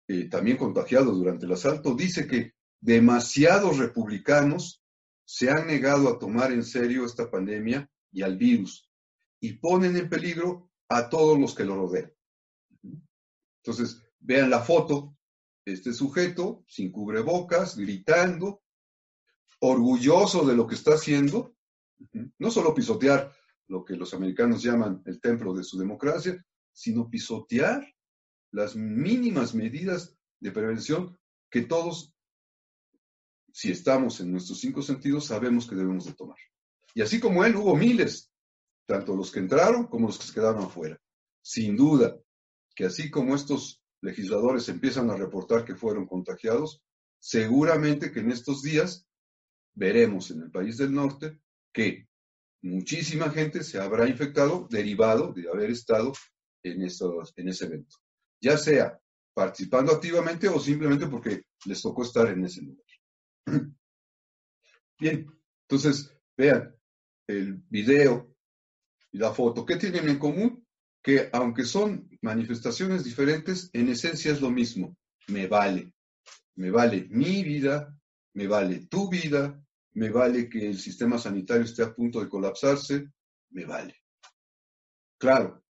eh, 0.08 0.28
también 0.28 0.56
contagiado 0.56 1.12
durante 1.12 1.46
el 1.46 1.52
asalto, 1.52 1.94
dice 1.94 2.26
que 2.26 2.54
demasiados 2.80 3.78
republicanos 3.78 4.82
se 5.24 5.50
han 5.50 5.66
negado 5.66 6.08
a 6.08 6.18
tomar 6.18 6.52
en 6.52 6.62
serio 6.62 7.04
esta 7.04 7.30
pandemia 7.30 7.90
y 8.12 8.22
al 8.22 8.36
virus 8.36 8.88
y 9.40 9.54
ponen 9.54 9.96
en 9.96 10.08
peligro 10.08 10.70
a 10.88 11.08
todos 11.08 11.38
los 11.38 11.54
que 11.54 11.64
lo 11.64 11.76
rodean. 11.76 12.12
Entonces, 13.62 14.00
vean 14.20 14.50
la 14.50 14.60
foto, 14.60 15.16
este 15.64 15.92
sujeto 15.92 16.64
sin 16.68 16.92
cubrebocas, 16.92 17.76
gritando, 17.76 18.62
orgulloso 19.60 20.46
de 20.46 20.54
lo 20.54 20.66
que 20.66 20.76
está 20.76 20.94
haciendo, 20.94 21.56
no 22.38 22.50
solo 22.50 22.74
pisotear 22.74 23.32
lo 23.68 23.84
que 23.84 23.96
los 23.96 24.14
americanos 24.14 24.62
llaman 24.62 25.02
el 25.06 25.20
templo 25.20 25.54
de 25.54 25.64
su 25.64 25.78
democracia, 25.78 26.44
sino 26.72 27.08
pisotear 27.08 27.86
las 28.52 28.76
mínimas 28.76 29.54
medidas 29.54 30.16
de 30.40 30.52
prevención 30.52 31.18
que 31.50 31.62
todos 31.62 32.16
si 33.56 33.70
estamos 33.70 34.20
en 34.20 34.32
nuestros 34.32 34.60
cinco 34.60 34.82
sentidos, 34.82 35.24
sabemos 35.24 35.66
que 35.66 35.74
debemos 35.74 36.04
de 36.04 36.12
tomar. 36.12 36.36
Y 36.92 37.00
así 37.00 37.18
como 37.18 37.42
él, 37.42 37.56
hubo 37.56 37.74
miles, 37.74 38.30
tanto 38.84 39.16
los 39.16 39.32
que 39.32 39.38
entraron 39.38 39.86
como 39.86 40.08
los 40.08 40.18
que 40.18 40.26
se 40.26 40.34
quedaron 40.34 40.64
afuera. 40.64 41.00
Sin 41.40 41.74
duda 41.74 42.18
que 42.74 42.84
así 42.84 43.10
como 43.10 43.34
estos 43.34 43.82
legisladores 44.02 44.68
empiezan 44.68 45.08
a 45.08 45.16
reportar 45.16 45.64
que 45.64 45.74
fueron 45.74 46.06
contagiados, 46.06 46.82
seguramente 47.18 48.12
que 48.12 48.20
en 48.20 48.30
estos 48.30 48.60
días 48.60 49.06
veremos 49.74 50.30
en 50.30 50.42
el 50.42 50.50
país 50.50 50.76
del 50.76 50.92
norte 50.92 51.40
que 51.72 52.05
muchísima 52.66 53.30
gente 53.30 53.62
se 53.62 53.78
habrá 53.78 54.08
infectado 54.08 54.66
derivado 54.70 55.32
de 55.32 55.48
haber 55.48 55.70
estado 55.70 56.12
en, 56.62 56.82
estos, 56.82 57.32
en 57.36 57.48
ese 57.48 57.66
evento, 57.66 57.96
ya 58.40 58.58
sea 58.58 59.00
participando 59.34 59.92
activamente 59.92 60.48
o 60.48 60.58
simplemente 60.58 61.06
porque 61.06 61.42
les 61.66 61.80
tocó 61.82 62.02
estar 62.02 62.28
en 62.28 62.44
ese 62.44 62.62
lugar. 62.62 62.86
Bien, 64.98 65.26
entonces, 65.68 66.10
vean 66.36 66.74
el 67.26 67.62
video 67.68 68.34
y 69.12 69.18
la 69.18 69.32
foto. 69.32 69.64
¿Qué 69.64 69.76
tienen 69.76 70.08
en 70.08 70.18
común? 70.18 70.66
Que 71.02 71.28
aunque 71.32 71.64
son 71.64 72.08
manifestaciones 72.22 73.04
diferentes, 73.04 73.70
en 73.72 73.88
esencia 73.88 74.32
es 74.32 74.40
lo 74.40 74.50
mismo. 74.50 74.96
Me 75.28 75.46
vale. 75.46 75.92
Me 76.54 76.70
vale 76.70 77.06
mi 77.10 77.44
vida, 77.44 77.94
me 78.32 78.46
vale 78.46 78.86
tu 78.86 79.10
vida, 79.10 79.62
me 79.96 80.10
vale 80.10 80.48
que 80.48 80.68
el 80.68 80.78
sistema 80.78 81.18
sanitario 81.18 81.64
esté 81.64 81.82
a 81.82 81.94
punto 81.94 82.20
de 82.20 82.28
colapsarse, 82.28 83.10
me 83.50 83.64
vale. 83.64 83.96
Claro, 85.18 85.64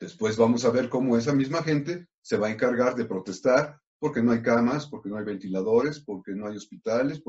después 0.00 0.36
vamos 0.36 0.64
a 0.64 0.70
ver 0.70 0.88
cómo 0.88 1.16
esa 1.16 1.32
misma 1.32 1.62
gente 1.62 2.08
se 2.20 2.36
va 2.36 2.48
a 2.48 2.50
encargar 2.50 2.96
de 2.96 3.04
protestar 3.04 3.80
porque 4.00 4.20
no 4.20 4.32
hay 4.32 4.42
camas, 4.42 4.88
porque 4.88 5.08
no 5.08 5.16
hay 5.16 5.24
ventiladores, 5.24 6.00
porque 6.00 6.32
no 6.32 6.48
hay 6.48 6.56
hospitales, 6.56 7.22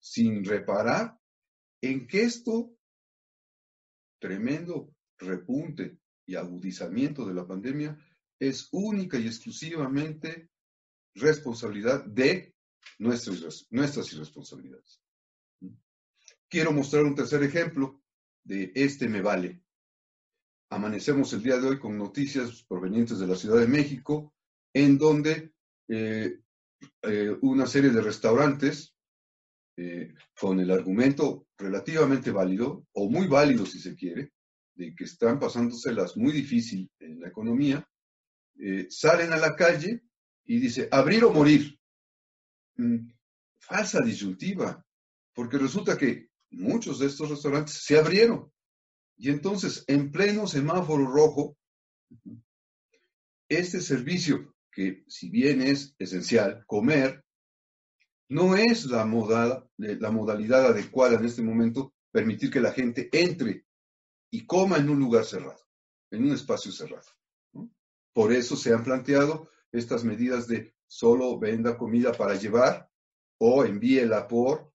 sin 0.00 0.44
reparar 0.44 1.16
en 1.80 2.08
que 2.08 2.22
esto 2.22 2.76
tremendo 4.20 4.92
repunte 5.18 6.00
y 6.26 6.34
agudizamiento 6.34 7.24
de 7.24 7.34
la 7.34 7.46
pandemia 7.46 7.96
es 8.40 8.68
única 8.72 9.16
y 9.16 9.28
exclusivamente 9.28 10.50
responsabilidad 11.14 12.04
de 12.04 12.52
nuestras, 12.98 13.68
nuestras 13.70 14.12
irresponsabilidades. 14.12 15.03
Quiero 16.48 16.72
mostrar 16.72 17.04
un 17.04 17.14
tercer 17.14 17.42
ejemplo 17.42 18.02
de 18.44 18.72
este 18.74 19.08
me 19.08 19.22
vale. 19.22 19.62
Amanecemos 20.70 21.32
el 21.32 21.42
día 21.42 21.58
de 21.58 21.68
hoy 21.68 21.78
con 21.78 21.96
noticias 21.96 22.64
provenientes 22.64 23.18
de 23.18 23.26
la 23.26 23.36
Ciudad 23.36 23.60
de 23.60 23.68
México, 23.68 24.34
en 24.72 24.98
donde 24.98 25.52
eh, 25.88 26.40
eh, 27.02 27.36
una 27.42 27.66
serie 27.66 27.90
de 27.90 28.02
restaurantes 28.02 28.94
eh, 29.76 30.14
con 30.38 30.60
el 30.60 30.70
argumento 30.70 31.46
relativamente 31.56 32.30
válido, 32.30 32.86
o 32.92 33.08
muy 33.08 33.26
válido 33.26 33.66
si 33.66 33.80
se 33.80 33.94
quiere, 33.94 34.32
de 34.74 34.94
que 34.94 35.04
están 35.04 35.38
pasándoselas 35.38 36.16
muy 36.16 36.32
difícil 36.32 36.90
en 36.98 37.20
la 37.20 37.28
economía, 37.28 37.88
salen 38.88 39.32
a 39.32 39.36
la 39.36 39.56
calle 39.56 40.02
y 40.44 40.60
dice, 40.60 40.88
abrir 40.90 41.24
o 41.24 41.32
morir. 41.32 41.78
Mm, 42.76 43.08
falsa 43.58 44.00
disyuntiva, 44.00 44.84
porque 45.32 45.58
resulta 45.58 45.96
que 45.96 46.28
muchos 46.56 46.98
de 46.98 47.06
estos 47.06 47.30
restaurantes 47.30 47.74
se 47.84 47.98
abrieron. 47.98 48.52
Y 49.16 49.30
entonces, 49.30 49.84
en 49.86 50.10
pleno 50.10 50.46
semáforo 50.46 51.06
rojo, 51.06 51.56
este 53.48 53.80
servicio 53.80 54.54
que 54.74 55.04
si 55.06 55.30
bien 55.30 55.62
es 55.62 55.94
esencial, 55.98 56.64
comer 56.66 57.24
no 58.28 58.56
es 58.56 58.86
la, 58.86 59.04
la 59.76 60.10
modalidad 60.10 60.66
adecuada 60.66 61.16
en 61.16 61.24
este 61.24 61.42
momento 61.42 61.94
permitir 62.10 62.50
que 62.50 62.60
la 62.60 62.72
gente 62.72 63.08
entre 63.12 63.64
y 64.30 64.46
coma 64.46 64.78
en 64.78 64.90
un 64.90 64.98
lugar 64.98 65.24
cerrado, 65.24 65.60
en 66.10 66.24
un 66.24 66.32
espacio 66.32 66.72
cerrado. 66.72 67.08
Por 68.12 68.32
eso 68.32 68.56
se 68.56 68.72
han 68.72 68.82
planteado 68.82 69.48
estas 69.70 70.04
medidas 70.04 70.48
de 70.48 70.74
solo 70.86 71.38
venda 71.38 71.78
comida 71.78 72.12
para 72.12 72.34
llevar 72.34 72.90
o 73.38 73.64
envíela 73.64 74.26
por, 74.26 74.72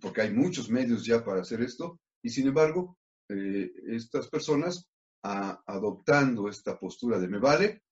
porque 0.00 0.22
hay 0.22 0.32
muchos 0.32 0.68
medios 0.70 1.04
ya 1.04 1.24
para 1.24 1.42
hacer 1.42 1.60
esto, 1.62 2.00
y 2.22 2.30
sin 2.30 2.48
embargo, 2.48 2.98
eh, 3.28 3.70
estas 3.88 4.28
personas 4.28 4.88
adoptando 5.22 6.48
esta 6.48 6.78
postura 6.78 7.18
de 7.18 7.28
me 7.28 7.38
vale, 7.38 7.82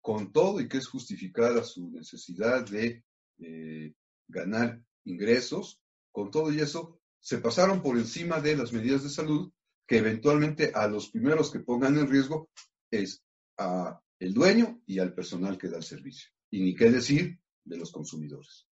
con 0.00 0.32
todo 0.32 0.60
y 0.60 0.68
que 0.68 0.78
es 0.78 0.86
justificada 0.86 1.62
su 1.62 1.90
necesidad 1.90 2.68
de 2.68 3.04
eh, 3.38 3.94
ganar 4.26 4.82
ingresos, 5.04 5.80
con 6.12 6.30
todo 6.30 6.52
y 6.52 6.60
eso, 6.60 7.00
se 7.20 7.38
pasaron 7.38 7.82
por 7.82 7.96
encima 7.96 8.40
de 8.40 8.56
las 8.56 8.72
medidas 8.72 9.02
de 9.02 9.10
salud 9.10 9.50
que 9.86 9.98
eventualmente 9.98 10.72
a 10.74 10.86
los 10.86 11.08
primeros 11.10 11.50
que 11.50 11.60
pongan 11.60 11.96
en 11.98 12.08
riesgo 12.08 12.50
es 12.90 13.22
a 13.56 14.00
el 14.18 14.34
dueño 14.34 14.82
y 14.86 14.98
al 14.98 15.14
personal 15.14 15.56
que 15.56 15.68
da 15.68 15.78
el 15.78 15.82
servicio. 15.82 16.30
Y 16.50 16.60
ni 16.60 16.74
qué 16.74 16.90
decir 16.90 17.38
de 17.64 17.76
los 17.76 17.92
consumidores. 17.92 18.67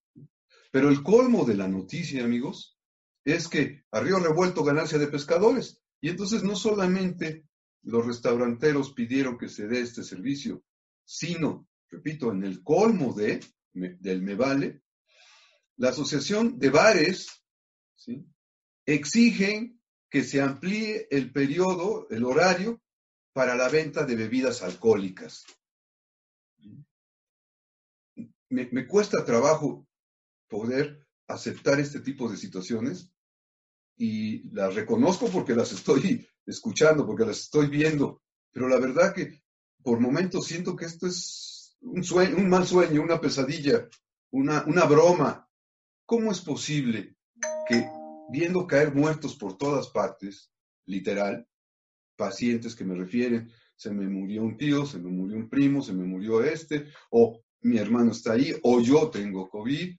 Pero 0.76 0.90
el 0.90 1.02
colmo 1.02 1.46
de 1.46 1.54
la 1.54 1.68
noticia, 1.68 2.22
amigos, 2.22 2.78
es 3.24 3.48
que 3.48 3.86
a 3.92 4.00
río 4.00 4.18
revuelto 4.18 4.62
ganancia 4.62 4.98
de 4.98 5.06
pescadores. 5.06 5.80
Y 6.02 6.10
entonces 6.10 6.42
no 6.42 6.54
solamente 6.54 7.46
los 7.80 8.04
restauranteros 8.04 8.92
pidieron 8.92 9.38
que 9.38 9.48
se 9.48 9.68
dé 9.68 9.80
este 9.80 10.02
servicio, 10.02 10.62
sino, 11.02 11.66
repito, 11.88 12.30
en 12.30 12.44
el 12.44 12.62
colmo 12.62 13.14
de, 13.14 13.40
del 13.72 14.20
Me 14.20 14.34
Vale, 14.34 14.82
la 15.78 15.88
Asociación 15.88 16.58
de 16.58 16.68
Bares 16.68 17.42
¿sí? 17.94 18.26
exigen 18.84 19.80
que 20.10 20.24
se 20.24 20.42
amplíe 20.42 21.08
el 21.10 21.32
periodo, 21.32 22.06
el 22.10 22.22
horario 22.22 22.82
para 23.32 23.56
la 23.56 23.70
venta 23.70 24.04
de 24.04 24.14
bebidas 24.14 24.60
alcohólicas. 24.60 25.46
Me, 28.50 28.68
me 28.70 28.86
cuesta 28.86 29.24
trabajo 29.24 29.86
poder 30.48 31.06
aceptar 31.28 31.80
este 31.80 32.00
tipo 32.00 32.30
de 32.30 32.36
situaciones 32.36 33.10
y 33.96 34.48
las 34.50 34.74
reconozco 34.74 35.28
porque 35.28 35.54
las 35.54 35.72
estoy 35.78 36.26
escuchando, 36.46 37.06
porque 37.06 37.24
las 37.24 37.40
estoy 37.40 37.68
viendo, 37.68 38.22
pero 38.52 38.68
la 38.68 38.78
verdad 38.78 39.14
que 39.14 39.42
por 39.82 40.00
momentos 40.00 40.46
siento 40.46 40.76
que 40.76 40.84
esto 40.84 41.06
es 41.06 41.76
un 41.80 42.02
sueño, 42.02 42.36
un 42.36 42.48
mal 42.48 42.66
sueño, 42.66 43.02
una 43.02 43.20
pesadilla, 43.20 43.88
una, 44.30 44.64
una 44.66 44.84
broma. 44.84 45.48
¿Cómo 46.04 46.30
es 46.30 46.40
posible 46.40 47.16
que 47.68 47.88
viendo 48.28 48.66
caer 48.66 48.94
muertos 48.94 49.36
por 49.36 49.56
todas 49.56 49.88
partes, 49.88 50.50
literal, 50.86 51.46
pacientes 52.16 52.74
que 52.74 52.84
me 52.84 52.94
refieren, 52.94 53.50
se 53.76 53.92
me 53.92 54.08
murió 54.08 54.42
un 54.42 54.56
tío, 54.56 54.86
se 54.86 54.98
me 54.98 55.10
murió 55.10 55.36
un 55.36 55.48
primo, 55.48 55.82
se 55.82 55.92
me 55.92 56.04
murió 56.04 56.42
este, 56.42 56.86
o 57.10 57.42
mi 57.60 57.78
hermano 57.78 58.12
está 58.12 58.32
ahí, 58.32 58.54
o 58.62 58.80
yo 58.80 59.10
tengo 59.10 59.48
COVID. 59.48 59.96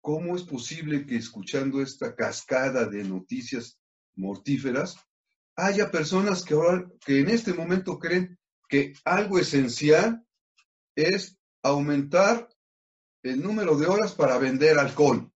¿Cómo 0.00 0.36
es 0.36 0.42
posible 0.44 1.06
que 1.06 1.16
escuchando 1.16 1.82
esta 1.82 2.14
cascada 2.14 2.86
de 2.86 3.04
noticias 3.04 3.78
mortíferas, 4.14 4.96
haya 5.56 5.90
personas 5.90 6.42
que 6.44 6.54
ahora, 6.54 6.90
que 7.04 7.20
en 7.20 7.28
este 7.28 7.52
momento 7.52 7.98
creen 7.98 8.38
que 8.68 8.94
algo 9.04 9.38
esencial 9.38 10.24
es 10.94 11.38
aumentar 11.62 12.48
el 13.22 13.42
número 13.42 13.76
de 13.76 13.86
horas 13.86 14.14
para 14.14 14.38
vender 14.38 14.78
alcohol? 14.78 15.30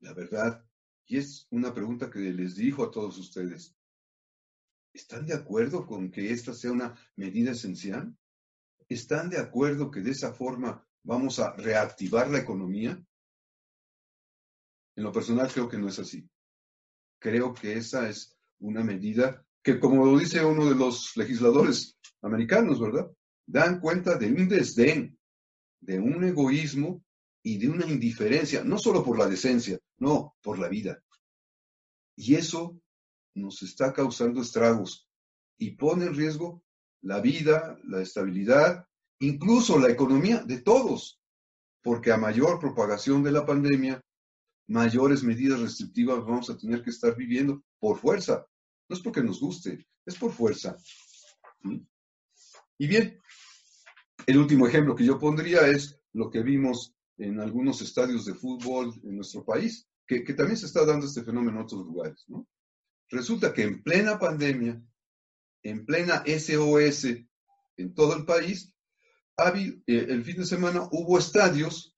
La 0.00 0.12
verdad, 0.12 0.64
y 1.06 1.18
es 1.18 1.46
una 1.50 1.72
pregunta 1.72 2.10
que 2.10 2.18
les 2.18 2.56
dijo 2.56 2.84
a 2.84 2.90
todos 2.90 3.16
ustedes, 3.18 3.74
¿están 4.92 5.26
de 5.26 5.34
acuerdo 5.34 5.86
con 5.86 6.10
que 6.10 6.30
esta 6.30 6.52
sea 6.52 6.72
una 6.72 6.94
medida 7.16 7.52
esencial? 7.52 8.14
¿Están 8.88 9.30
de 9.30 9.38
acuerdo 9.38 9.90
que 9.90 10.00
de 10.00 10.10
esa 10.10 10.32
forma 10.32 10.85
vamos 11.06 11.38
a 11.38 11.52
reactivar 11.52 12.28
la 12.28 12.38
economía? 12.38 13.00
En 14.96 15.04
lo 15.04 15.12
personal 15.12 15.50
creo 15.52 15.68
que 15.68 15.78
no 15.78 15.88
es 15.88 15.98
así. 15.98 16.28
Creo 17.20 17.54
que 17.54 17.74
esa 17.74 18.08
es 18.08 18.36
una 18.58 18.82
medida 18.82 19.44
que, 19.62 19.78
como 19.78 20.04
lo 20.04 20.18
dice 20.18 20.44
uno 20.44 20.68
de 20.68 20.74
los 20.74 21.16
legisladores 21.16 21.96
americanos, 22.22 22.80
¿verdad? 22.80 23.10
Dan 23.46 23.80
cuenta 23.80 24.16
de 24.16 24.26
un 24.26 24.48
desdén, 24.48 25.18
de 25.80 25.98
un 25.98 26.24
egoísmo 26.24 27.04
y 27.42 27.58
de 27.58 27.68
una 27.68 27.86
indiferencia, 27.86 28.64
no 28.64 28.78
solo 28.78 29.04
por 29.04 29.18
la 29.18 29.26
decencia, 29.26 29.78
no, 29.98 30.34
por 30.42 30.58
la 30.58 30.68
vida. 30.68 31.00
Y 32.16 32.34
eso 32.34 32.80
nos 33.34 33.62
está 33.62 33.92
causando 33.92 34.40
estragos 34.40 35.08
y 35.58 35.72
pone 35.72 36.06
en 36.06 36.14
riesgo 36.14 36.62
la 37.02 37.20
vida, 37.20 37.78
la 37.84 38.02
estabilidad 38.02 38.86
incluso 39.20 39.78
la 39.78 39.90
economía 39.90 40.42
de 40.44 40.60
todos, 40.60 41.20
porque 41.82 42.12
a 42.12 42.16
mayor 42.16 42.58
propagación 42.58 43.22
de 43.22 43.32
la 43.32 43.46
pandemia, 43.46 44.02
mayores 44.68 45.22
medidas 45.22 45.60
restrictivas 45.60 46.24
vamos 46.24 46.50
a 46.50 46.58
tener 46.58 46.82
que 46.82 46.90
estar 46.90 47.16
viviendo 47.16 47.62
por 47.78 47.98
fuerza. 47.98 48.46
No 48.88 48.96
es 48.96 49.02
porque 49.02 49.22
nos 49.22 49.40
guste, 49.40 49.86
es 50.04 50.16
por 50.16 50.32
fuerza. 50.32 50.76
Y 52.78 52.86
bien, 52.86 53.18
el 54.26 54.38
último 54.38 54.66
ejemplo 54.66 54.94
que 54.94 55.04
yo 55.04 55.18
pondría 55.18 55.66
es 55.68 56.00
lo 56.12 56.30
que 56.30 56.42
vimos 56.42 56.94
en 57.18 57.40
algunos 57.40 57.80
estadios 57.80 58.26
de 58.26 58.34
fútbol 58.34 58.92
en 59.04 59.16
nuestro 59.16 59.44
país, 59.44 59.88
que, 60.06 60.20
también 60.34 60.56
se 60.56 60.66
está 60.66 60.84
dando 60.84 61.06
este 61.06 61.24
fenómeno 61.24 61.58
en 61.58 61.64
otros 61.64 61.84
lugares. 61.84 62.26
Resulta 63.08 63.52
que 63.52 63.62
en 63.62 63.82
plena 63.82 64.18
pandemia, 64.18 64.82
en 65.62 65.86
plena 65.86 66.22
SOS 66.26 67.04
en 67.76 67.94
todo 67.94 68.16
el 68.16 68.24
país, 68.24 68.72
el 69.86 70.24
fin 70.24 70.36
de 70.38 70.46
semana 70.46 70.88
hubo 70.90 71.18
estadios 71.18 71.94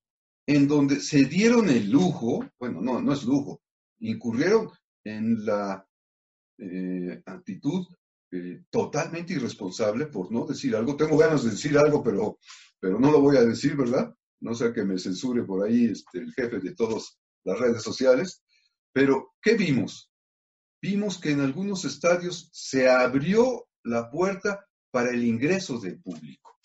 en 0.46 0.66
donde 0.66 1.00
se 1.00 1.24
dieron 1.24 1.68
el 1.68 1.90
lujo, 1.90 2.44
bueno, 2.58 2.80
no, 2.80 3.00
no 3.00 3.12
es 3.12 3.24
lujo, 3.24 3.60
incurrieron 4.00 4.70
en 5.04 5.44
la 5.44 5.86
eh, 6.58 7.22
actitud 7.26 7.86
eh, 8.30 8.64
totalmente 8.70 9.34
irresponsable, 9.34 10.06
por 10.06 10.32
no 10.32 10.46
decir 10.46 10.74
algo. 10.74 10.96
Tengo 10.96 11.16
ganas 11.16 11.44
de 11.44 11.50
decir 11.50 11.78
algo, 11.78 12.02
pero, 12.02 12.38
pero 12.80 12.98
no 12.98 13.10
lo 13.10 13.20
voy 13.20 13.36
a 13.36 13.44
decir, 13.44 13.76
¿verdad? 13.76 14.14
No 14.40 14.54
sé 14.54 14.72
que 14.72 14.84
me 14.84 14.98
censure 14.98 15.44
por 15.44 15.66
ahí 15.66 15.86
este, 15.86 16.18
el 16.18 16.32
jefe 16.32 16.58
de 16.60 16.74
todas 16.74 17.18
las 17.44 17.58
redes 17.58 17.82
sociales. 17.82 18.42
Pero, 18.92 19.34
¿qué 19.40 19.54
vimos? 19.54 20.10
Vimos 20.80 21.18
que 21.18 21.30
en 21.30 21.40
algunos 21.40 21.84
estadios 21.84 22.48
se 22.52 22.88
abrió 22.88 23.68
la 23.84 24.10
puerta 24.10 24.66
para 24.90 25.10
el 25.10 25.24
ingreso 25.24 25.78
del 25.78 26.00
público. 26.00 26.57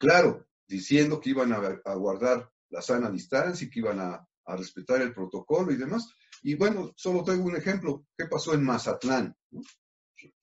Claro, 0.00 0.48
diciendo 0.66 1.20
que 1.20 1.28
iban 1.28 1.52
a, 1.52 1.94
guardar 1.94 2.50
la 2.70 2.80
sana 2.80 3.10
distancia 3.10 3.66
y 3.66 3.70
que 3.70 3.80
iban 3.80 4.00
a, 4.00 4.26
respetar 4.46 5.00
el 5.02 5.12
protocolo 5.12 5.70
y 5.70 5.76
demás. 5.76 6.08
Y 6.42 6.54
bueno, 6.56 6.92
solo 6.96 7.22
tengo 7.22 7.44
un 7.44 7.54
ejemplo. 7.54 8.06
¿Qué 8.16 8.26
pasó 8.26 8.52
en 8.54 8.64
Mazatlán? 8.64 9.36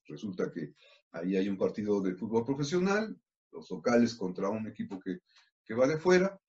Resulta 0.05 0.49
que 0.49 0.75
ahí 1.11 1.35
hay 1.35 1.49
un 1.49 1.57
partido 1.57 1.99
de 1.99 2.15
fútbol 2.15 2.45
profesional, 2.45 3.19
los 3.51 3.69
locales 3.69 4.15
contra 4.15 4.47
un 4.47 4.67
equipo 4.67 4.97
que, 4.99 5.73
va 5.73 5.87
de 5.87 5.97
fuera, 5.97 6.39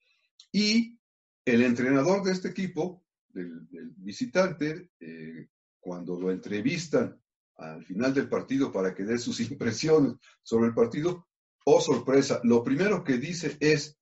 y 0.52 1.00
el 1.44 1.62
entrenador 1.62 2.22
de 2.22 2.32
este 2.32 2.48
equipo, 2.48 3.04
del, 3.30 3.66
visitante, 3.96 4.90
eh, 5.00 5.48
cuando 5.80 6.20
lo 6.20 6.30
entrevistan 6.30 7.20
al 7.56 7.84
final 7.84 8.14
del 8.14 8.28
partido 8.28 8.70
para 8.70 8.94
que 8.94 9.04
dé 9.04 9.18
sus 9.18 9.40
impresiones 9.50 10.14
sobre 10.42 10.68
el 10.68 10.74
partido, 10.74 11.27
oh 11.70 11.80
sorpresa, 11.82 12.40
lo 12.44 12.64
primero 12.64 13.04
que 13.04 13.18
dice 13.18 13.58
es, 13.60 13.98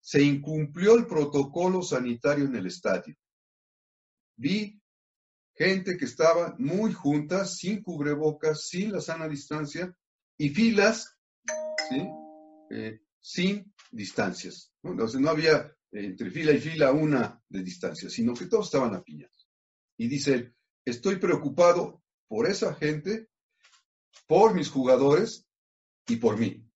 se 0.00 0.22
incumplió 0.22 0.94
el 0.94 1.06
protocolo 1.06 1.82
sanitario 1.82 2.44
en 2.44 2.54
el 2.54 2.66
estadio. 2.66 3.16
Vi 4.36 4.80
gente 5.56 5.96
que 5.96 6.04
estaba 6.04 6.54
muy 6.58 6.92
juntas, 6.92 7.56
sin 7.56 7.82
cubrebocas, 7.82 8.68
sin 8.68 8.92
la 8.92 9.00
sana 9.00 9.26
distancia 9.26 9.92
y 10.36 10.50
filas 10.50 11.18
eh, 12.70 13.00
sin 13.20 13.74
distancias. 13.90 14.72
Entonces 14.84 15.20
no 15.20 15.30
había 15.30 15.56
eh, 15.90 16.04
entre 16.04 16.30
fila 16.30 16.52
y 16.52 16.60
fila 16.60 16.92
una 16.92 17.42
de 17.48 17.64
distancia, 17.64 18.08
sino 18.08 18.32
que 18.34 18.46
todos 18.46 18.66
estaban 18.66 18.94
a 18.94 19.02
piñas. 19.02 19.48
Y 19.96 20.06
dice, 20.06 20.54
estoy 20.84 21.16
preocupado 21.16 22.00
por 22.28 22.48
esa 22.48 22.76
gente, 22.76 23.28
por 24.28 24.54
mis 24.54 24.70
jugadores 24.70 25.48
y 26.06 26.16
por 26.16 26.38
mí 26.38 26.67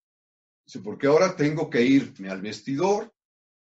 porque 0.81 1.07
ahora 1.07 1.37
tengo 1.37 1.69
que 1.69 1.83
irme 1.83 2.31
al 2.31 2.41
vestidor 2.41 3.13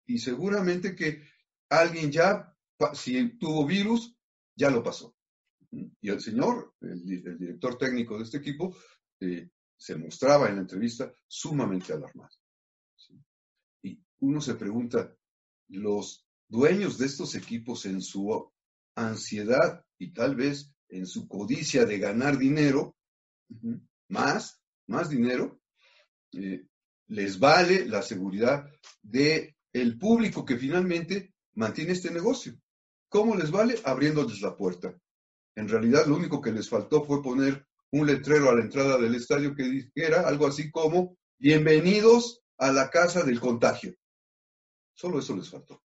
y 0.07 0.19
seguramente 0.19 0.95
que 0.95 1.23
alguien 1.69 2.11
ya, 2.11 2.55
si 2.95 3.39
tuvo 3.39 3.67
virus, 3.67 4.15
ya 4.57 4.71
lo 4.71 4.83
pasó. 4.83 5.15
Y 5.71 6.11
el 6.11 6.21
señor, 6.21 6.75
el, 6.81 7.05
director 7.05 7.79
técnico 7.79 8.19
de 8.19 8.25
este 8.25 8.39
equipo, 8.39 8.77
eh, 9.21 9.51
se 9.77 9.97
mostraba 9.97 10.49
en 10.49 10.57
la 10.57 10.63
entrevista 10.63 11.13
sumamente 11.27 11.93
alarmado. 11.93 12.35
Y 13.83 14.03
uno 14.21 14.41
se 14.41 14.55
pregunta, 14.55 15.17
los 15.69 16.27
dueños 16.49 16.99
de 16.99 17.07
estos 17.07 17.35
equipos 17.35 17.87
en 17.87 18.03
su 18.03 18.53
ansiedad 18.97 19.85
y 19.99 20.13
tal 20.13 20.35
vez 20.35 20.75
en 20.89 21.07
su 21.07 21.29
codicia 21.29 21.85
de 21.85 21.99
ganar 21.99 22.37
dinero, 22.37 22.97
más, 24.09 24.61
más 24.89 25.09
dinero, 25.09 25.61
eh, 26.33 26.67
les 27.11 27.39
vale 27.39 27.87
la 27.87 28.03
seguridad 28.03 28.71
de 29.03 29.57
el 29.73 29.99
público 29.99 30.45
que 30.45 30.57
finalmente 30.57 31.35
mantiene 31.55 31.93
este 31.93 32.11
negocio. 32.11 32.61
¿Cómo 33.09 33.35
les 33.35 33.51
vale? 33.51 33.81
Abriéndoles 33.85 34.41
la 34.41 34.57
puerta. 34.57 34.97
En 35.57 35.69
realidad 35.69 36.07
lo 36.07 36.17
único 36.17 36.41
que 36.41 36.53
les 36.53 36.69
faltó 36.69 37.05
fue 37.05 37.23
poner 37.23 37.67
un 37.91 38.07
letrero 38.07 38.49
a 38.49 38.55
la 38.55 38.63
entrada 38.63 38.97
del 38.97 39.17
estadio 39.17 39.55
que 39.57 39.65
dijera 39.65 40.21
algo 40.29 40.47
así 40.47 40.71
como 40.71 41.19
bienvenidos 41.37 42.43
a 42.59 42.71
la 42.71 42.89
casa 42.91 43.25
del 43.25 43.41
contagio. 43.41 43.93
Solo 44.95 45.19
eso 45.19 45.35
les 45.35 45.51
faltó. 45.51 45.83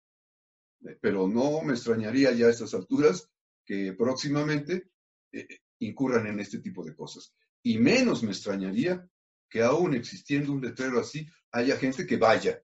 Pero 1.00 1.26
no 1.26 1.62
me 1.62 1.72
extrañaría 1.72 2.32
ya 2.32 2.46
a 2.46 2.50
estas 2.50 2.74
alturas 2.74 3.30
que 3.64 3.94
próximamente 3.94 4.90
eh, 5.32 5.46
incurran 5.78 6.26
en 6.26 6.40
este 6.40 6.58
tipo 6.58 6.84
de 6.84 6.94
cosas. 6.94 7.34
Y 7.62 7.78
menos 7.78 8.22
me 8.22 8.32
extrañaría 8.32 9.08
que 9.54 9.62
aún 9.62 9.94
existiendo 9.94 10.50
un 10.50 10.60
letrero 10.60 10.98
así, 10.98 11.28
haya 11.52 11.76
gente 11.76 12.04
que 12.04 12.16
vaya, 12.16 12.60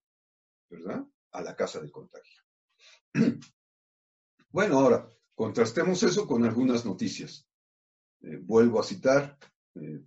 ¿verdad? 0.68 1.07
A 1.31 1.40
la 1.40 1.55
casa 1.55 1.81
del 1.81 1.92
contagio. 1.92 2.42
Bueno, 4.53 4.81
ahora, 4.81 5.09
contrastemos 5.37 6.03
eso 6.03 6.26
con 6.26 6.44
algunas 6.44 6.85
noticias. 6.85 7.46
Eh, 8.22 8.38
vuelvo 8.42 8.81
a 8.81 8.83
citar 8.83 9.38
eh, 9.76 10.05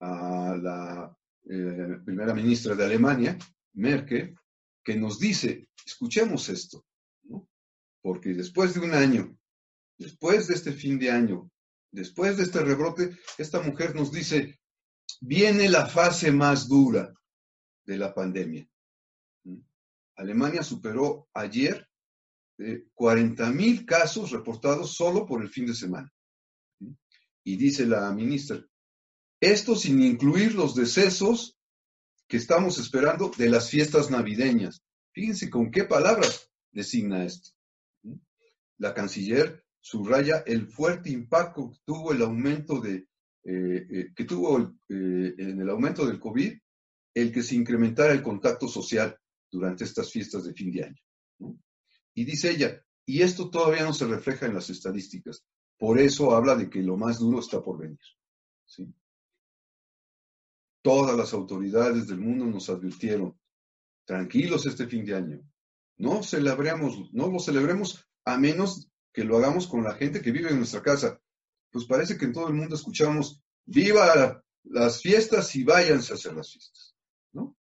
a 0.00 0.56
la 0.60 1.16
eh, 1.44 1.98
primera 2.04 2.34
ministra 2.34 2.74
de 2.74 2.84
Alemania, 2.84 3.38
Merkel, 3.74 4.34
que 4.82 4.96
nos 4.96 5.20
dice, 5.20 5.68
escuchemos 5.86 6.48
esto, 6.48 6.84
porque 8.02 8.30
después 8.30 8.74
de 8.74 8.80
un 8.80 8.92
año, 8.92 9.38
después 9.96 10.48
de 10.48 10.54
este 10.54 10.72
fin 10.72 10.98
de 10.98 11.12
año, 11.12 11.48
después 11.92 12.36
de 12.36 12.42
este 12.42 12.64
rebrote, 12.64 13.16
esta 13.38 13.62
mujer 13.62 13.94
nos 13.94 14.10
dice, 14.10 14.58
viene 15.20 15.68
la 15.68 15.86
fase 15.86 16.32
más 16.32 16.68
dura 16.68 17.12
de 17.84 17.98
la 17.98 18.14
pandemia. 18.14 18.68
Alemania 20.16 20.62
superó 20.62 21.28
ayer 21.34 21.88
40 22.94 23.50
mil 23.50 23.84
casos 23.84 24.30
reportados 24.30 24.94
solo 24.94 25.26
por 25.26 25.42
el 25.42 25.50
fin 25.50 25.66
de 25.66 25.74
semana. 25.74 26.12
Y 27.44 27.56
dice 27.56 27.86
la 27.86 28.10
ministra, 28.12 28.64
esto 29.40 29.76
sin 29.76 30.02
incluir 30.02 30.54
los 30.54 30.74
decesos 30.74 31.58
que 32.26 32.38
estamos 32.38 32.78
esperando 32.78 33.30
de 33.36 33.48
las 33.48 33.70
fiestas 33.70 34.10
navideñas. 34.10 34.82
Fíjense 35.12 35.50
con 35.50 35.70
qué 35.70 35.84
palabras 35.84 36.50
designa 36.72 37.24
esto. 37.24 37.50
La 38.78 38.94
canciller 38.94 39.64
subraya 39.80 40.42
el 40.46 40.66
fuerte 40.66 41.10
impacto 41.10 41.70
que 41.70 41.78
tuvo 41.84 42.12
el 42.12 42.22
aumento 42.22 42.80
de 42.80 43.06
eh, 43.48 43.86
eh, 43.88 44.12
que 44.12 44.24
tuvo 44.24 44.58
eh, 44.58 45.34
en 45.38 45.60
el 45.60 45.70
aumento 45.70 46.04
del 46.04 46.18
COVID 46.18 46.52
el 47.14 47.32
que 47.32 47.44
se 47.44 47.54
incrementara 47.54 48.12
el 48.12 48.20
contacto 48.20 48.66
social 48.66 49.16
durante 49.48 49.84
estas 49.84 50.10
fiestas 50.10 50.42
de 50.44 50.52
fin 50.52 50.72
de 50.72 50.84
año. 50.84 51.02
Y 52.12 52.24
dice 52.24 52.50
ella, 52.50 52.82
y 53.06 53.22
esto 53.22 53.48
todavía 53.48 53.84
no 53.84 53.92
se 53.92 54.06
refleja 54.06 54.46
en 54.46 54.54
las 54.54 54.68
estadísticas. 54.68 55.46
Por 55.78 56.00
eso 56.00 56.34
habla 56.34 56.56
de 56.56 56.68
que 56.68 56.82
lo 56.82 56.96
más 56.96 57.20
duro 57.20 57.38
está 57.38 57.62
por 57.62 57.78
venir. 57.78 58.00
¿sí? 58.64 58.92
Todas 60.82 61.16
las 61.16 61.32
autoridades 61.32 62.08
del 62.08 62.18
mundo 62.18 62.46
nos 62.46 62.68
advirtieron, 62.68 63.38
tranquilos 64.04 64.66
este 64.66 64.88
fin 64.88 65.04
de 65.04 65.14
año, 65.14 65.40
no 65.98 66.22
celebremos, 66.24 67.12
no 67.12 67.28
lo 67.28 67.38
celebremos 67.38 68.08
a 68.24 68.38
menos 68.38 68.90
que 69.12 69.24
lo 69.24 69.36
hagamos 69.36 69.68
con 69.68 69.84
la 69.84 69.94
gente 69.94 70.20
que 70.20 70.32
vive 70.32 70.50
en 70.50 70.58
nuestra 70.58 70.82
casa. 70.82 71.20
Pues 71.76 71.84
parece 71.84 72.16
que 72.16 72.24
en 72.24 72.32
todo 72.32 72.48
el 72.48 72.54
mundo 72.54 72.74
escuchamos, 72.74 73.42
viva 73.66 74.42
las 74.64 75.02
fiestas 75.02 75.54
y 75.56 75.62
váyanse 75.62 76.10
a 76.10 76.16
hacer 76.16 76.32
las 76.32 76.50
fiestas. 76.50 76.96
¿no? 77.32 77.54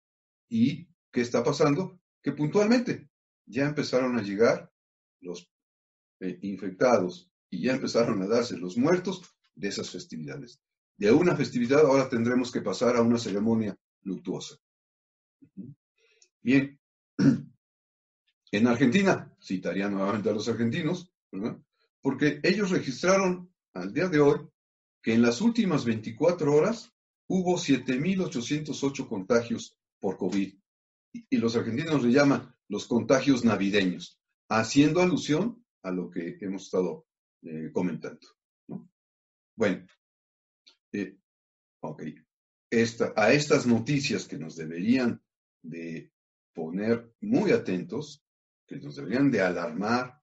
¿Y 0.47 0.87
qué 1.11 1.19
está 1.19 1.43
pasando? 1.43 1.99
Que 2.23 2.31
puntualmente 2.31 3.09
ya 3.45 3.65
empezaron 3.65 4.17
a 4.17 4.21
llegar 4.21 4.71
los 5.19 5.51
eh, 6.21 6.39
infectados 6.43 7.29
y 7.49 7.63
ya 7.63 7.73
empezaron 7.73 8.21
a 8.21 8.27
darse 8.27 8.55
los 8.55 8.77
muertos 8.77 9.21
de 9.53 9.67
esas 9.67 9.89
festividades. 9.89 10.61
De 10.95 11.11
una 11.11 11.35
festividad 11.35 11.81
ahora 11.81 12.07
tendremos 12.07 12.53
que 12.53 12.61
pasar 12.61 12.95
a 12.95 13.01
una 13.01 13.17
ceremonia 13.17 13.77
luctuosa. 14.03 14.55
Bien, 16.41 16.79
en 18.51 18.67
Argentina, 18.67 19.35
citaría 19.43 19.89
nuevamente 19.89 20.29
a 20.29 20.33
los 20.33 20.47
argentinos, 20.47 21.11
porque 22.01 22.39
ellos 22.43 22.69
registraron 22.69 23.53
al 23.75 23.93
día 23.93 24.07
de 24.07 24.19
hoy 24.19 24.39
que 25.01 25.13
en 25.13 25.21
las 25.21 25.41
últimas 25.41 25.85
24 25.85 26.51
horas 26.51 26.91
hubo 27.27 27.57
7.808 27.57 29.07
contagios 29.07 29.77
por 29.99 30.17
COVID. 30.17 30.57
Y 31.29 31.37
los 31.37 31.55
argentinos 31.55 32.03
le 32.03 32.11
llaman 32.11 32.55
los 32.67 32.87
contagios 32.87 33.45
navideños, 33.45 34.19
haciendo 34.49 35.01
alusión 35.01 35.63
a 35.83 35.91
lo 35.91 36.09
que 36.09 36.37
hemos 36.41 36.63
estado 36.63 37.05
eh, 37.43 37.69
comentando. 37.71 38.27
Bueno, 39.55 39.85
eh, 40.91 41.17
a 43.15 43.31
estas 43.31 43.67
noticias 43.67 44.27
que 44.27 44.37
nos 44.37 44.55
deberían 44.55 45.21
de 45.61 46.11
poner 46.53 47.13
muy 47.21 47.51
atentos, 47.51 48.25
que 48.67 48.77
nos 48.77 48.95
deberían 48.95 49.29
de 49.29 49.41
alarmar, 49.41 50.19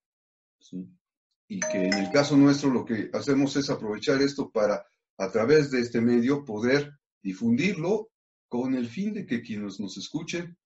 y 1.53 1.61
que 1.61 1.85
en 1.85 1.93
el 1.93 2.11
caso 2.11 2.35
nuestro 2.35 2.71
lo 2.71 2.83
que 2.83 3.11
hacemos 3.13 3.55
es 3.57 3.69
aprovechar 3.69 4.23
esto 4.23 4.51
para, 4.51 4.87
a 5.19 5.31
través 5.31 5.71
de 5.71 5.81
este 5.81 6.01
medio, 6.01 6.47
poder 6.47 6.99
difundirlo 7.23 8.11
con 8.49 8.75
el 8.75 8.89
fin 8.89 9.13
de 9.13 9.27
que 9.27 9.43
quienes 9.43 9.79
nos 9.79 9.99
escuchen 9.99 10.57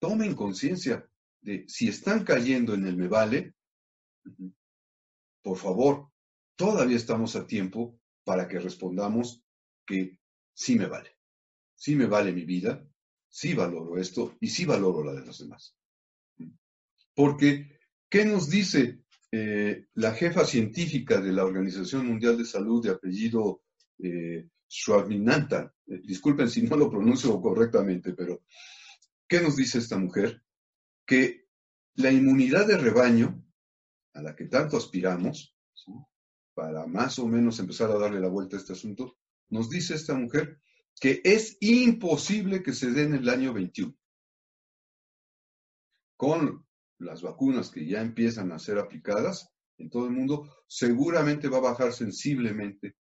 tomen 0.00 0.34
conciencia 0.34 1.08
de 1.42 1.64
si 1.68 1.86
están 1.86 2.24
cayendo 2.24 2.74
en 2.74 2.88
el 2.88 2.96
me 2.96 3.06
vale, 3.06 3.54
por 5.42 5.58
favor, 5.58 6.10
todavía 6.56 6.96
estamos 6.96 7.36
a 7.36 7.46
tiempo 7.46 8.00
para 8.24 8.48
que 8.48 8.58
respondamos 8.58 9.44
que 9.86 10.18
sí 10.52 10.74
me 10.74 10.86
vale. 10.86 11.16
Sí 11.76 11.94
me 11.94 12.06
vale 12.06 12.32
mi 12.32 12.44
vida, 12.44 12.84
sí 13.28 13.54
valoro 13.54 13.96
esto 13.96 14.36
y 14.40 14.48
sí 14.48 14.64
valoro 14.64 15.04
la 15.04 15.12
de 15.12 15.24
los 15.24 15.38
demás. 15.38 15.76
Porque, 17.14 17.78
¿qué 18.08 18.24
nos 18.24 18.50
dice 18.50 19.02
eh, 19.32 19.86
la 19.94 20.12
jefa 20.12 20.44
científica 20.44 21.20
de 21.20 21.32
la 21.32 21.44
Organización 21.44 22.06
Mundial 22.06 22.38
de 22.38 22.44
Salud 22.44 22.84
de 22.84 22.90
apellido 22.90 23.62
eh? 23.98 24.46
Eh, 25.86 26.00
disculpen 26.04 26.48
si 26.48 26.62
no 26.62 26.76
lo 26.76 26.90
pronuncio 26.90 27.40
correctamente, 27.40 28.12
pero 28.14 28.42
¿qué 29.26 29.40
nos 29.40 29.56
dice 29.56 29.78
esta 29.78 29.98
mujer? 29.98 30.42
que 31.04 31.48
la 31.96 32.10
inmunidad 32.10 32.66
de 32.66 32.78
rebaño, 32.78 33.44
a 34.14 34.22
la 34.22 34.34
que 34.34 34.46
tanto 34.46 34.76
aspiramos, 34.76 35.56
para 36.54 36.86
más 36.86 37.18
o 37.18 37.26
menos 37.26 37.58
empezar 37.58 37.90
a 37.90 37.98
darle 37.98 38.20
la 38.20 38.28
vuelta 38.28 38.56
a 38.56 38.60
este 38.60 38.72
asunto, 38.72 39.18
nos 39.48 39.68
dice 39.68 39.94
esta 39.94 40.14
mujer 40.14 40.60
que 41.00 41.20
es 41.24 41.56
imposible 41.60 42.62
que 42.62 42.72
se 42.72 42.90
dé 42.92 43.02
en 43.02 43.14
el 43.14 43.28
año 43.28 43.52
21. 43.52 43.94
Con 46.16 46.66
las 47.02 47.22
vacunas 47.22 47.70
que 47.70 47.86
ya 47.86 48.00
empiezan 48.00 48.52
a 48.52 48.58
ser 48.58 48.78
aplicadas 48.78 49.48
en 49.78 49.90
todo 49.90 50.06
el 50.06 50.12
mundo, 50.12 50.48
seguramente 50.66 51.48
va 51.48 51.58
a 51.58 51.72
bajar 51.72 51.92
sensiblemente 51.92 52.96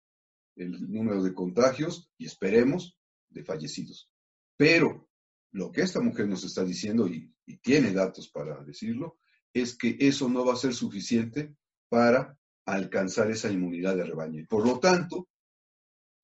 el 0.56 0.92
número 0.92 1.24
de 1.24 1.34
contagios 1.34 2.12
y 2.18 2.26
esperemos 2.26 2.98
de 3.30 3.44
fallecidos. 3.44 4.10
Pero 4.58 5.10
lo 5.52 5.72
que 5.72 5.82
esta 5.82 6.02
mujer 6.02 6.28
nos 6.28 6.44
está 6.44 6.64
diciendo, 6.64 7.08
y, 7.08 7.34
tiene 7.62 7.92
datos 7.92 8.30
para 8.30 8.64
decirlo, 8.64 9.20
es 9.54 9.76
que 9.76 9.98
eso 10.00 10.30
no 10.30 10.46
va 10.46 10.54
a 10.54 10.58
ser 10.58 10.74
suficiente 10.74 11.54
para 11.90 12.40
alcanzar 12.66 13.30
esa 13.30 13.52
inmunidad 13.52 13.98
de 13.98 14.06
rebaño. 14.06 14.40
Y 14.40 14.46
por 14.46 14.66
lo 14.66 14.80
tanto, 14.80 15.28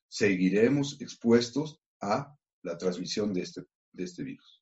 seguiremos 0.08 1.02
expuestos 1.02 1.82
a 2.00 2.34
la 2.62 2.78
transmisión 2.78 3.34
de 3.34 3.42
este, 3.42 3.64
de 3.92 4.04
este 4.06 4.24
virus. 4.24 4.57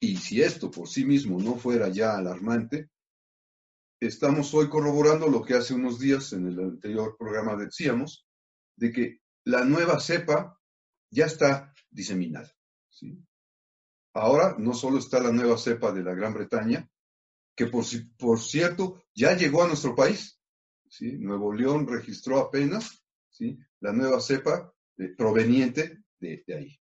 Y 0.00 0.16
si 0.16 0.42
esto 0.42 0.70
por 0.70 0.88
sí 0.88 1.04
mismo 1.04 1.40
no 1.40 1.56
fuera 1.56 1.88
ya 1.88 2.16
alarmante, 2.16 2.90
estamos 4.00 4.54
hoy 4.54 4.68
corroborando 4.68 5.28
lo 5.28 5.42
que 5.42 5.54
hace 5.54 5.74
unos 5.74 5.98
días 5.98 6.32
en 6.32 6.46
el 6.46 6.60
anterior 6.60 7.16
programa 7.18 7.56
decíamos, 7.56 8.26
de 8.76 8.92
que 8.92 9.20
la 9.44 9.64
nueva 9.64 9.98
cepa 9.98 10.58
ya 11.10 11.26
está 11.26 11.74
diseminada. 11.90 12.52
Ahora 14.14 14.56
no 14.58 14.74
solo 14.74 14.98
está 14.98 15.20
la 15.20 15.32
nueva 15.32 15.58
cepa 15.58 15.92
de 15.92 16.02
la 16.02 16.14
Gran 16.14 16.34
Bretaña, 16.34 16.88
que 17.56 17.66
por, 17.66 17.84
por 18.16 18.40
cierto 18.40 19.02
ya 19.14 19.36
llegó 19.36 19.64
a 19.64 19.66
nuestro 19.66 19.94
país. 19.94 20.40
¿sí? 20.88 21.12
Nuevo 21.18 21.52
León 21.52 21.86
registró 21.86 22.38
apenas 22.38 23.04
¿sí? 23.30 23.58
la 23.80 23.92
nueva 23.92 24.20
cepa 24.20 24.72
proveniente 25.16 26.04
de, 26.18 26.44
ahí. 26.48 26.78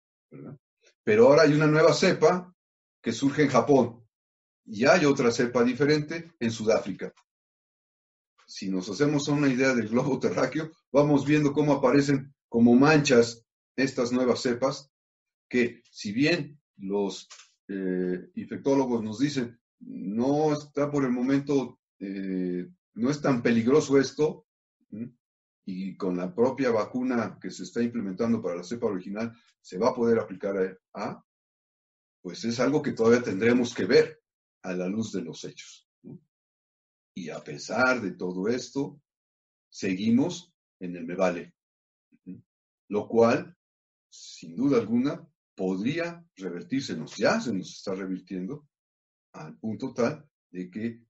Pero 1.05 1.29
ahora 1.29 1.43
hay 1.43 1.53
una 1.53 1.67
nueva 1.67 1.93
cepa 1.93 2.55
que 3.03 3.13
surge 3.13 3.43
en 3.43 3.49
Japón 3.49 4.05
y 4.65 4.87
hay 4.87 5.05
otra 5.05 5.31
cepa 5.31 5.65
diferente 5.65 6.33
en 6.39 6.51
Sudáfrica. 6.51 7.13
si 8.47 8.69
nos 8.69 8.89
hacemos 8.89 9.29
una 9.29 9.49
idea 9.49 9.75
del 9.75 9.89
globo 9.89 10.19
terráqueo, 10.19 10.73
vamos 10.91 11.25
viendo 11.25 11.53
cómo 11.53 11.73
aparecen 11.73 12.35
como 12.49 12.75
manchas 12.75 13.45
estas 13.77 14.11
nuevas 14.11 14.43
cepas, 14.43 14.91
que 15.49 15.83
si 15.89 16.13
bien 16.13 16.61
los 16.77 17.29
eh, 17.69 18.29
infectólogos 18.35 19.05
nos 19.05 19.21
dicen, 19.21 19.57
no 19.79 20.53
está 20.53 20.91
por 20.91 21.05
el 21.05 21.13
momento, 21.13 21.79
eh, 22.01 22.69
no 22.95 23.11
es 23.11 23.21
tan 23.21 23.41
peligroso 23.41 24.01
esto, 24.01 24.47
y 25.65 25.97
con 25.97 26.17
la 26.17 26.35
propia 26.35 26.71
vacuna 26.71 27.39
que 27.41 27.51
se 27.51 27.63
está 27.63 27.83
implementando 27.83 28.43
para 28.43 28.57
la 28.57 28.65
cepa 28.65 28.87
original 28.87 29.33
se 29.61 29.79
va 29.79 29.91
a 29.91 29.95
poder 29.95 30.19
aplicar 30.19 30.79
a, 30.95 31.25
pues 32.23 32.45
es 32.45 32.61
algo 32.61 32.83
que 32.83 32.93
todavía 32.93 33.23
tendremos 33.23 33.75
que 33.75 33.87
ver 33.87 34.23
a 34.63 34.73
la 34.75 34.89
luz 34.89 35.13
de 35.13 35.23
los 35.23 35.45
hechos. 35.45 35.89
Y 37.15 37.31
a 37.31 37.43
pesar 37.43 38.01
de 38.01 38.13
todo 38.13 38.49
esto, 38.49 39.01
seguimos 39.69 40.53
en 40.81 40.97
el 40.97 41.07
me 41.07 41.15
vale, 41.15 41.55
lo 42.89 43.09
cual, 43.09 43.57
sin 44.09 44.57
duda 44.57 44.79
alguna, 44.79 45.27
podría 45.55 46.25
revertírsenos, 46.37 47.17
ya 47.17 47.41
se 47.41 47.53
nos 47.53 47.71
está 47.71 47.95
revirtiendo 47.95 48.69
al 49.33 49.59
punto 49.59 49.93
tal 49.93 50.29
de 50.51 50.71
que 50.71 51.03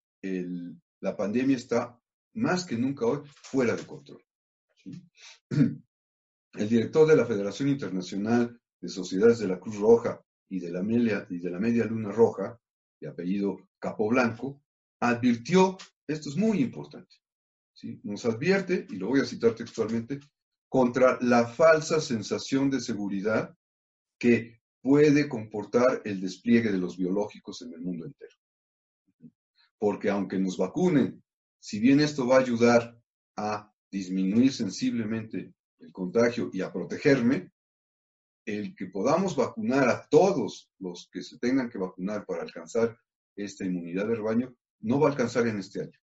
la 1.00 1.16
pandemia 1.16 1.56
está 1.56 1.98
más 2.34 2.64
que 2.64 2.76
nunca 2.76 3.06
hoy 3.06 3.20
fuera 3.42 3.74
de 3.74 3.86
control. 3.86 4.24
El 6.52 6.68
director 6.68 7.06
de 7.06 7.16
la 7.16 7.26
Federación 7.26 7.68
Internacional 7.68 8.60
de 8.80 8.88
Sociedades 8.88 9.38
de 9.38 9.48
la 9.48 9.60
Cruz 9.60 9.76
Roja 9.76 10.20
y 10.50 10.58
de 10.58 10.70
la 10.70 10.82
Media, 10.82 11.26
y 11.30 11.38
de 11.38 11.50
la 11.50 11.58
Media 11.58 11.84
Luna 11.84 12.10
Roja, 12.10 12.60
de 13.00 13.08
apellido 13.08 13.68
Capoblanco, 13.78 14.62
advirtió, 15.00 15.78
esto 16.06 16.28
es 16.28 16.36
muy 16.36 16.60
importante, 16.60 17.16
¿sí? 17.72 18.00
nos 18.02 18.24
advierte, 18.26 18.86
y 18.90 18.96
lo 18.96 19.08
voy 19.08 19.20
a 19.20 19.24
citar 19.24 19.54
textualmente, 19.54 20.20
contra 20.68 21.18
la 21.20 21.46
falsa 21.46 22.00
sensación 22.00 22.68
de 22.68 22.80
seguridad 22.80 23.56
que 24.18 24.60
puede 24.82 25.28
comportar 25.28 26.02
el 26.04 26.20
despliegue 26.20 26.70
de 26.70 26.78
los 26.78 26.96
biológicos 26.96 27.62
en 27.62 27.72
el 27.72 27.80
mundo 27.80 28.06
entero. 28.06 28.36
Porque 29.78 30.10
aunque 30.10 30.38
nos 30.38 30.58
vacunen, 30.58 31.22
si 31.58 31.78
bien 31.80 32.00
esto 32.00 32.26
va 32.26 32.36
a 32.36 32.40
ayudar 32.40 32.98
a 33.36 33.72
disminuir 33.90 34.52
sensiblemente 34.52 35.52
el 35.78 35.92
contagio 35.92 36.50
y 36.52 36.60
a 36.60 36.72
protegerme, 36.72 37.50
el 38.58 38.74
que 38.74 38.86
podamos 38.86 39.36
vacunar 39.36 39.88
a 39.88 40.06
todos 40.08 40.70
los 40.78 41.08
que 41.12 41.22
se 41.22 41.38
tengan 41.38 41.68
que 41.68 41.78
vacunar 41.78 42.26
para 42.26 42.42
alcanzar 42.42 42.98
esta 43.36 43.64
inmunidad 43.64 44.08
de 44.08 44.16
rebaño 44.16 44.54
no 44.80 44.98
va 44.98 45.08
a 45.08 45.10
alcanzar 45.12 45.46
en 45.46 45.58
este 45.58 45.82
año. 45.82 45.98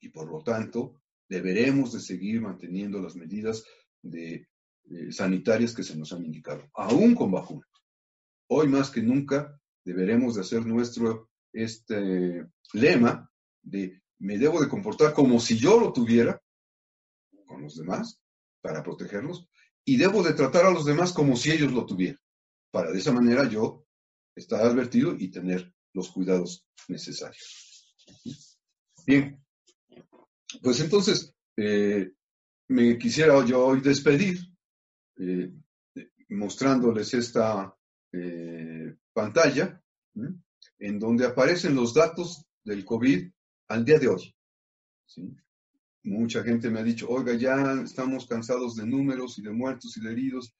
Y 0.00 0.08
por 0.10 0.30
lo 0.30 0.42
tanto, 0.42 1.00
deberemos 1.28 1.92
de 1.92 2.00
seguir 2.00 2.40
manteniendo 2.40 3.00
las 3.00 3.16
medidas 3.16 3.64
de, 4.02 4.48
eh, 4.90 5.12
sanitarias 5.12 5.74
que 5.74 5.82
se 5.82 5.96
nos 5.96 6.12
han 6.12 6.24
indicado, 6.24 6.68
aún 6.74 7.14
con 7.14 7.30
vacuna. 7.30 7.66
Hoy 8.48 8.68
más 8.68 8.90
que 8.90 9.02
nunca 9.02 9.60
deberemos 9.84 10.34
de 10.34 10.40
hacer 10.40 10.66
nuestro 10.66 11.30
este 11.52 12.46
lema 12.72 13.30
de 13.62 14.02
me 14.18 14.38
debo 14.38 14.60
de 14.60 14.68
comportar 14.68 15.14
como 15.14 15.40
si 15.40 15.56
yo 15.56 15.80
lo 15.80 15.92
tuviera 15.92 16.40
con 17.46 17.62
los 17.62 17.76
demás 17.76 18.20
para 18.60 18.82
protegerlos 18.82 19.48
y 19.90 19.96
debo 19.96 20.22
de 20.22 20.34
tratar 20.34 20.66
a 20.66 20.70
los 20.70 20.84
demás 20.84 21.12
como 21.12 21.34
si 21.34 21.50
ellos 21.50 21.72
lo 21.72 21.84
tuvieran, 21.84 22.20
para 22.70 22.92
de 22.92 22.98
esa 23.00 23.10
manera 23.10 23.48
yo 23.48 23.88
estar 24.36 24.60
advertido 24.60 25.16
y 25.18 25.32
tener 25.32 25.74
los 25.94 26.12
cuidados 26.12 26.64
necesarios. 26.86 27.96
Bien, 29.04 29.44
pues 30.62 30.78
entonces 30.78 31.34
eh, 31.56 32.12
me 32.68 32.96
quisiera 32.98 33.44
yo 33.44 33.66
hoy 33.66 33.80
despedir 33.80 34.38
eh, 35.16 35.52
mostrándoles 36.28 37.12
esta 37.12 37.76
eh, 38.12 38.94
pantalla 39.12 39.82
en 40.78 41.00
donde 41.00 41.26
aparecen 41.26 41.74
los 41.74 41.94
datos 41.94 42.46
del 42.62 42.84
COVID 42.84 43.28
al 43.66 43.84
día 43.84 43.98
de 43.98 44.06
hoy. 44.06 44.36
¿sí? 45.04 45.36
Mucha 46.02 46.42
gente 46.42 46.70
me 46.70 46.80
ha 46.80 46.82
dicho, 46.82 47.08
oiga, 47.08 47.34
ya 47.34 47.82
estamos 47.82 48.26
cansados 48.26 48.76
de 48.76 48.86
números 48.86 49.38
y 49.38 49.42
de 49.42 49.50
muertos 49.50 49.96
y 49.96 50.00
de 50.00 50.12
heridos. 50.12 50.54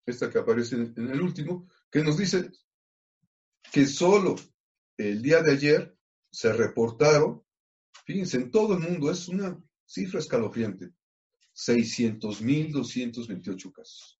esta 0.05 0.29
que 0.29 0.39
aparece 0.39 0.75
en 0.75 1.09
el 1.09 1.21
último, 1.21 1.69
que 1.91 2.01
nos 2.01 2.17
dice 2.17 2.49
que 3.71 3.85
solo 3.85 4.37
el 4.97 5.21
día 5.21 5.43
de 5.43 5.51
ayer 5.51 5.95
se 6.31 6.53
reportaron, 6.53 7.43
fíjense, 8.05 8.37
en 8.37 8.49
todo 8.51 8.75
el 8.75 8.79
mundo 8.79 9.11
es 9.11 9.27
una 9.27 9.61
cifra 9.85 10.19
escalofriante, 10.19 10.93
600.228 11.55 13.71
casos. 13.73 14.17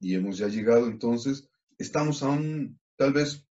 Y 0.00 0.14
hemos 0.14 0.38
ya 0.38 0.48
llegado 0.48 0.88
entonces 0.88 1.48
estamos 1.80 2.22
aún, 2.22 2.78
tal 2.96 3.12
vez 3.14 3.46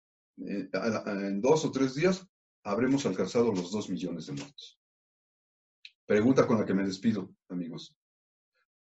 eh, 0.46 0.70
en 0.72 1.42
dos 1.42 1.64
o 1.64 1.72
tres 1.72 1.96
días, 1.96 2.28
habremos 2.64 3.06
alcanzado 3.06 3.54
los 3.54 3.72
dos 3.72 3.90
millones 3.90 4.28
de 4.28 4.34
muertos. 4.34 4.80
Pregunta 6.06 6.46
con 6.46 6.60
la 6.60 6.66
que 6.66 6.74
me 6.74 6.86
despido, 6.86 7.34
amigos. 7.48 7.96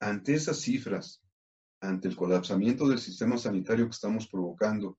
Ante 0.01 0.35
esas 0.35 0.61
cifras, 0.61 1.23
ante 1.81 2.09
el 2.09 2.17
colapsamiento 2.17 2.89
del 2.89 2.99
sistema 2.99 3.39
sanitario 3.39 3.87
que 3.87 3.93
estamos 3.93 4.27
provocando, 4.27 4.99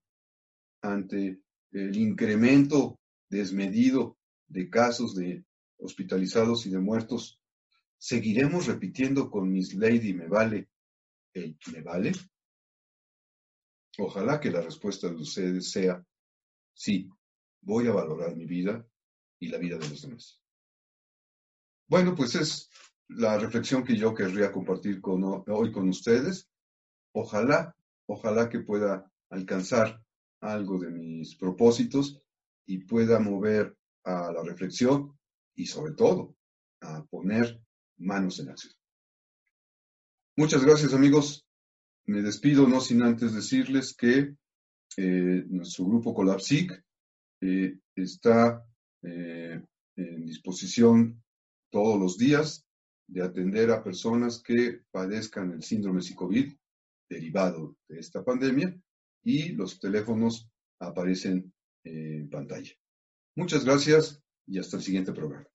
ante 0.81 1.41
el 1.71 1.97
incremento 1.97 2.99
desmedido 3.29 4.17
de 4.47 4.69
casos 4.69 5.13
de 5.13 5.43
hospitalizados 5.77 6.65
y 6.65 6.69
de 6.69 6.79
muertos, 6.79 7.41
¿seguiremos 7.97 8.67
repitiendo 8.67 9.29
con 9.29 9.51
Miss 9.51 9.73
Lady 9.73 10.13
me 10.13 10.27
vale 10.27 10.69
el 11.33 11.57
me 11.73 11.81
vale? 11.81 12.13
Ojalá 13.97 14.39
que 14.39 14.51
la 14.51 14.61
respuesta 14.61 15.09
de 15.09 15.15
ustedes 15.15 15.71
sea, 15.71 16.05
sí, 16.73 17.09
voy 17.61 17.87
a 17.87 17.93
valorar 17.93 18.35
mi 18.35 18.45
vida 18.45 18.85
y 19.39 19.47
la 19.47 19.57
vida 19.57 19.77
de 19.77 19.89
los 19.89 20.01
demás. 20.01 20.39
Bueno, 21.87 22.15
pues 22.15 22.35
es 22.35 22.69
la 23.07 23.37
reflexión 23.37 23.83
que 23.83 23.95
yo 23.95 24.13
querría 24.13 24.51
compartir 24.51 25.01
hoy 25.03 25.71
con 25.71 25.89
ustedes. 25.89 26.49
Ojalá, 27.13 27.75
ojalá 28.05 28.49
que 28.49 28.59
pueda 28.59 29.11
alcanzar 29.29 30.03
algo 30.41 30.77
de 30.77 30.91
mis 30.91 31.35
propósitos 31.35 32.21
y 32.65 32.79
pueda 32.79 33.19
mover 33.19 33.75
a 34.03 34.31
la 34.31 34.43
reflexión 34.43 35.17
y 35.55 35.65
sobre 35.65 35.93
todo 35.93 36.35
a 36.81 37.03
poner 37.05 37.59
manos 37.97 38.39
en 38.39 38.49
acción. 38.49 38.73
Muchas 40.35 40.63
gracias 40.63 40.93
amigos. 40.93 41.46
Me 42.07 42.21
despido 42.21 42.67
no 42.67 42.79
sin 42.79 43.01
antes 43.01 43.33
decirles 43.33 43.93
que 43.93 44.35
eh, 44.95 45.45
nuestro 45.49 45.85
grupo 45.85 46.13
Colapsic 46.13 46.81
eh, 47.41 47.79
está 47.95 48.65
eh, 49.03 49.61
en 49.97 50.25
disposición 50.25 51.21
todos 51.69 51.99
los 51.99 52.17
días 52.17 52.65
de 53.07 53.23
atender 53.23 53.71
a 53.71 53.83
personas 53.83 54.41
que 54.41 54.83
padezcan 54.89 55.51
el 55.51 55.63
síndrome 55.63 56.01
psicovid 56.01 56.53
derivado 57.09 57.75
de 57.89 57.99
esta 57.99 58.23
pandemia 58.23 58.73
y 59.23 59.49
los 59.49 59.79
teléfonos 59.79 60.49
aparecen 60.79 61.53
en 61.83 62.29
pantalla. 62.29 62.71
Muchas 63.35 63.65
gracias 63.65 64.21
y 64.45 64.59
hasta 64.59 64.77
el 64.77 64.83
siguiente 64.83 65.11
programa. 65.11 65.47